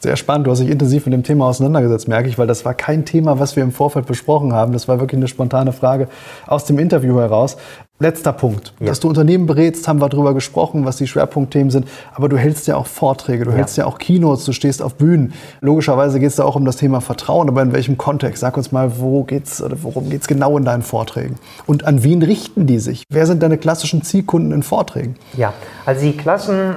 Sehr 0.00 0.16
spannend. 0.16 0.46
Du 0.46 0.50
hast 0.52 0.60
dich 0.60 0.70
intensiv 0.70 1.06
mit 1.06 1.12
dem 1.12 1.24
Thema 1.24 1.46
auseinandergesetzt, 1.46 2.06
merke 2.06 2.28
ich, 2.28 2.38
weil 2.38 2.46
das 2.46 2.64
war 2.64 2.74
kein 2.74 3.04
Thema, 3.04 3.40
was 3.40 3.56
wir 3.56 3.64
im 3.64 3.72
Vorfeld 3.72 4.06
besprochen 4.06 4.52
haben. 4.52 4.72
Das 4.72 4.86
war 4.86 5.00
wirklich 5.00 5.18
eine 5.18 5.28
spontane 5.28 5.72
Frage 5.72 6.08
aus 6.46 6.64
dem 6.64 6.78
Interview 6.78 7.18
heraus. 7.18 7.56
Letzter 8.00 8.32
Punkt. 8.32 8.74
Ja. 8.78 8.86
Dass 8.86 9.00
du 9.00 9.08
Unternehmen 9.08 9.46
berätst, 9.46 9.88
haben 9.88 10.00
wir 10.00 10.08
darüber 10.08 10.32
gesprochen, 10.32 10.84
was 10.84 10.98
die 10.98 11.08
Schwerpunktthemen 11.08 11.70
sind. 11.70 11.88
Aber 12.14 12.28
du 12.28 12.36
hältst 12.36 12.68
ja 12.68 12.76
auch 12.76 12.86
Vorträge, 12.86 13.44
du 13.44 13.50
ja. 13.50 13.56
hältst 13.56 13.76
ja 13.76 13.86
auch 13.86 13.98
Keynotes, 13.98 14.44
du 14.44 14.52
stehst 14.52 14.82
auf 14.82 14.94
Bühnen. 14.94 15.32
Logischerweise 15.60 16.20
geht 16.20 16.28
es 16.28 16.36
da 16.36 16.44
auch 16.44 16.54
um 16.54 16.64
das 16.64 16.76
Thema 16.76 17.00
Vertrauen, 17.00 17.48
aber 17.48 17.60
in 17.60 17.72
welchem 17.72 17.98
Kontext? 17.98 18.40
Sag 18.40 18.56
uns 18.56 18.70
mal, 18.70 19.00
wo 19.00 19.24
geht's 19.24 19.60
oder 19.60 19.82
worum 19.82 20.10
geht 20.10 20.20
es 20.20 20.28
genau 20.28 20.56
in 20.56 20.64
deinen 20.64 20.82
Vorträgen? 20.82 21.36
Und 21.66 21.86
an 21.86 22.04
wen 22.04 22.22
richten 22.22 22.68
die 22.68 22.78
sich? 22.78 23.02
Wer 23.10 23.26
sind 23.26 23.42
deine 23.42 23.58
klassischen 23.58 24.02
Zielkunden 24.02 24.52
in 24.52 24.62
Vorträgen? 24.62 25.16
Ja, 25.36 25.52
also 25.84 26.02
die 26.02 26.16
klassischen 26.16 26.76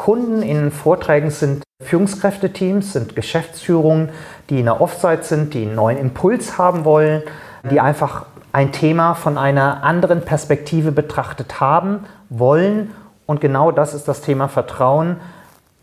Kunden 0.00 0.40
in 0.40 0.70
Vorträgen 0.70 1.28
sind 1.28 1.62
Führungskräfteteams, 1.82 2.94
sind 2.94 3.14
Geschäftsführungen, 3.14 4.08
die 4.48 4.60
in 4.60 4.64
der 4.64 4.80
Offsite 4.80 5.24
sind, 5.24 5.52
die 5.52 5.60
einen 5.60 5.74
neuen 5.74 5.98
Impuls 5.98 6.56
haben 6.56 6.86
wollen, 6.86 7.22
die 7.70 7.80
einfach 7.80 8.24
ein 8.50 8.72
Thema 8.72 9.12
von 9.12 9.36
einer 9.36 9.84
anderen 9.84 10.22
Perspektive 10.22 10.90
betrachtet 10.90 11.60
haben 11.60 12.06
wollen. 12.30 12.92
Und 13.26 13.42
genau 13.42 13.72
das 13.72 13.92
ist 13.92 14.08
das 14.08 14.22
Thema 14.22 14.48
Vertrauen, 14.48 15.16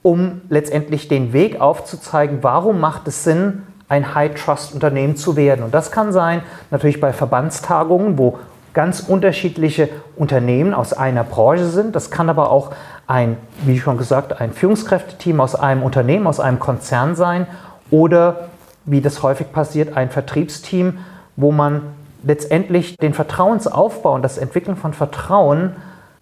um 0.01 0.41
letztendlich 0.49 1.08
den 1.08 1.32
Weg 1.32 1.62
aufzuzeigen, 1.62 2.39
warum 2.41 2.80
macht 2.80 3.08
es 3.08 3.23
Sinn, 3.23 3.67
ein 3.88 4.15
High-Trust-Unternehmen 4.15 5.15
zu 5.15 5.36
werden. 5.36 5.63
Und 5.63 5.75
das 5.75 5.91
kann 5.91 6.12
sein, 6.12 6.41
natürlich 6.71 6.99
bei 6.99 7.13
Verbandstagungen, 7.13 8.17
wo 8.17 8.39
ganz 8.73 8.99
unterschiedliche 8.99 9.89
Unternehmen 10.15 10.73
aus 10.73 10.93
einer 10.93 11.23
Branche 11.23 11.65
sind. 11.65 11.95
Das 11.95 12.12
kann 12.12 12.30
aber 12.30 12.51
auch 12.51 12.71
ein, 13.07 13.37
wie 13.63 13.79
schon 13.79 13.97
gesagt, 13.97 14.39
ein 14.39 14.51
Führungskräfteteam 14.51 15.39
aus 15.39 15.55
einem 15.55 15.81
Unternehmen, 15.81 16.27
aus 16.27 16.39
einem 16.39 16.59
Konzern 16.59 17.15
sein 17.15 17.47
oder, 17.89 18.49
wie 18.85 19.01
das 19.01 19.23
häufig 19.23 19.51
passiert, 19.51 19.95
ein 19.95 20.09
Vertriebsteam, 20.09 20.99
wo 21.37 21.51
man 21.51 21.81
letztendlich 22.23 22.97
den 22.97 23.13
Vertrauensaufbau 23.13 24.13
und 24.13 24.21
das 24.23 24.37
Entwickeln 24.37 24.75
von 24.75 24.93
Vertrauen 24.93 25.71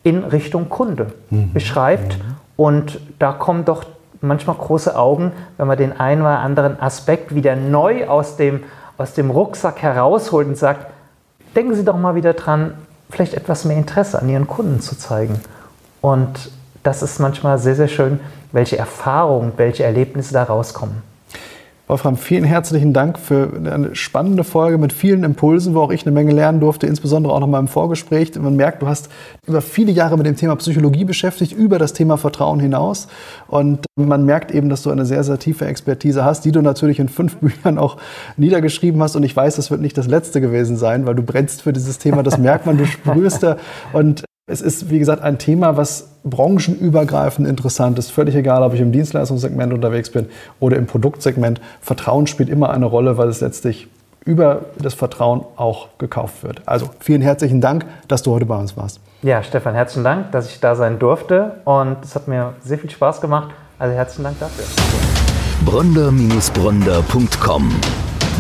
in 0.04 0.24
Richtung 0.24 0.70
Kunde 0.70 1.14
mhm. 1.32 1.52
beschreibt. 1.54 2.20
Mhm. 2.20 2.36
Und 2.58 3.00
da 3.18 3.32
kommen 3.32 3.66
doch 3.66 3.86
manchmal 4.22 4.56
große 4.56 4.96
Augen, 4.98 5.32
wenn 5.58 5.68
man 5.68 5.78
den 5.78 6.00
einen 6.00 6.22
oder 6.22 6.40
anderen 6.40 6.80
Aspekt 6.80 7.34
wieder 7.34 7.56
neu 7.56 8.08
aus 8.08 8.38
dem, 8.38 8.64
aus 8.98 9.14
dem 9.14 9.32
Rucksack 9.32 9.82
herausholt 9.82 10.48
und 10.48 10.58
sagt, 10.58 10.88
denken 11.56 11.74
Sie 11.74 11.84
doch 11.84 11.98
mal 11.98 12.16
wieder 12.16 12.34
dran, 12.34 12.76
vielleicht 13.10 13.34
etwas 13.34 13.66
mehr 13.66 13.78
Interesse 13.78 14.22
an 14.22 14.30
Ihren 14.30 14.48
Kunden 14.48 14.80
zu 14.82 14.98
zeigen. 14.98 15.40
Und 16.02 16.52
das 16.86 17.02
ist 17.02 17.20
manchmal 17.20 17.58
sehr, 17.58 17.76
sehr 17.76 17.88
schön, 17.88 18.20
welche 18.52 18.78
Erfahrungen, 18.78 19.54
welche 19.58 19.84
Erlebnisse 19.84 20.34
da 20.34 20.44
rauskommen. 20.44 21.02
Wolfram, 21.88 22.18
vielen 22.18 22.46
herzlichen 22.46 22.94
Dank 22.94 23.20
für 23.20 23.52
eine 23.64 23.96
spannende 23.96 24.44
Folge 24.44 24.80
mit 24.80 24.92
vielen 24.92 25.24
Impulsen, 25.24 25.76
wo 25.76 25.82
auch 25.82 25.92
ich 25.92 26.04
eine 26.04 26.12
Menge 26.12 26.32
lernen 26.32 26.60
durfte, 26.60 26.88
insbesondere 26.88 27.32
auch 27.32 27.40
noch 27.40 27.48
mal 27.48 27.60
im 27.60 27.68
Vorgespräch. 27.68 28.34
Man 28.40 28.56
merkt, 28.56 28.82
du 28.82 28.88
hast 28.88 29.10
über 29.46 29.62
viele 29.62 29.92
Jahre 29.92 30.18
mit 30.18 30.26
dem 30.26 30.36
Thema 30.36 30.56
Psychologie 30.56 31.06
beschäftigt, 31.06 31.52
über 31.52 31.78
das 31.78 31.94
Thema 31.94 32.18
Vertrauen 32.18 32.60
hinaus. 32.60 33.08
Und 33.48 33.86
man 33.96 34.26
merkt 34.26 34.50
eben, 34.50 34.70
dass 34.70 34.82
du 34.82 34.90
eine 34.90 35.06
sehr, 35.06 35.24
sehr 35.24 35.38
tiefe 35.38 35.66
Expertise 35.66 36.26
hast, 36.26 36.44
die 36.46 36.52
du 36.52 36.62
natürlich 36.62 37.00
in 37.00 37.08
fünf 37.08 37.36
Büchern 37.40 37.78
auch 37.78 37.98
niedergeschrieben 38.36 39.02
hast. 39.04 39.16
Und 39.16 39.22
ich 39.22 39.36
weiß, 39.36 39.56
das 39.56 39.70
wird 39.70 39.82
nicht 39.82 39.96
das 39.96 40.08
letzte 40.08 40.42
gewesen 40.42 40.78
sein, 40.78 41.06
weil 41.06 41.14
du 41.14 41.22
brennst 41.22 41.62
für 41.62 41.74
dieses 41.74 42.00
Thema. 42.00 42.24
Das 42.24 42.40
merkt 42.40 42.66
man, 42.66 42.80
du 42.80 42.88
sprühst 42.88 43.44
da. 43.44 43.58
Und 43.94 44.26
es 44.48 44.62
ist, 44.62 44.92
wie 44.92 45.00
gesagt, 45.00 45.24
ein 45.24 45.40
Thema, 45.40 45.76
was 45.76 46.10
branchenübergreifend 46.24 47.48
interessant 47.48 47.98
ist. 47.98 48.12
Völlig 48.12 48.36
egal, 48.36 48.62
ob 48.62 48.76
ich 48.76 48.80
im 48.80 48.92
Dienstleistungssegment 48.92 49.74
unterwegs 49.74 50.12
bin 50.12 50.28
oder 50.60 50.78
im 50.78 50.86
Produktsegment. 50.86 51.60
Vertrauen 51.82 52.28
spielt 52.28 52.50
immer 52.50 52.70
eine 52.70 52.86
Rolle, 52.86 53.18
weil 53.18 53.28
es 53.28 53.42
letztlich 53.42 53.88
über 54.24 54.62
das 54.78 54.94
Vertrauen 54.94 55.44
auch 55.56 55.90
gekauft 55.98 56.44
wird. 56.44 56.62
Also 56.66 56.90
vielen 57.00 57.22
herzlichen 57.22 57.62
Dank, 57.62 57.86
dass 58.08 58.24
du 58.24 58.32
heute 58.32 58.46
bei 58.46 58.58
uns 58.58 58.78
warst. 58.78 59.00
Ja, 59.24 59.42
Stefan, 59.44 59.74
herzlichen 59.74 60.04
Dank, 60.04 60.32
dass 60.32 60.50
ich 60.50 60.60
da 60.60 60.76
sein 60.76 61.00
durfte 61.00 61.62
und 61.64 61.98
es 62.04 62.16
hat 62.16 62.28
mir 62.28 62.54
sehr 62.64 62.78
viel 62.78 62.90
Spaß 62.90 63.22
gemacht. 63.22 63.50
Also 63.80 63.96
herzlichen 63.96 64.24
Dank 64.24 64.40
dafür. 64.40 64.66
Bronder-Bronder.com 65.66 67.72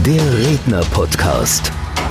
Der 0.05 0.37
Redner-Podcast. 0.37 1.71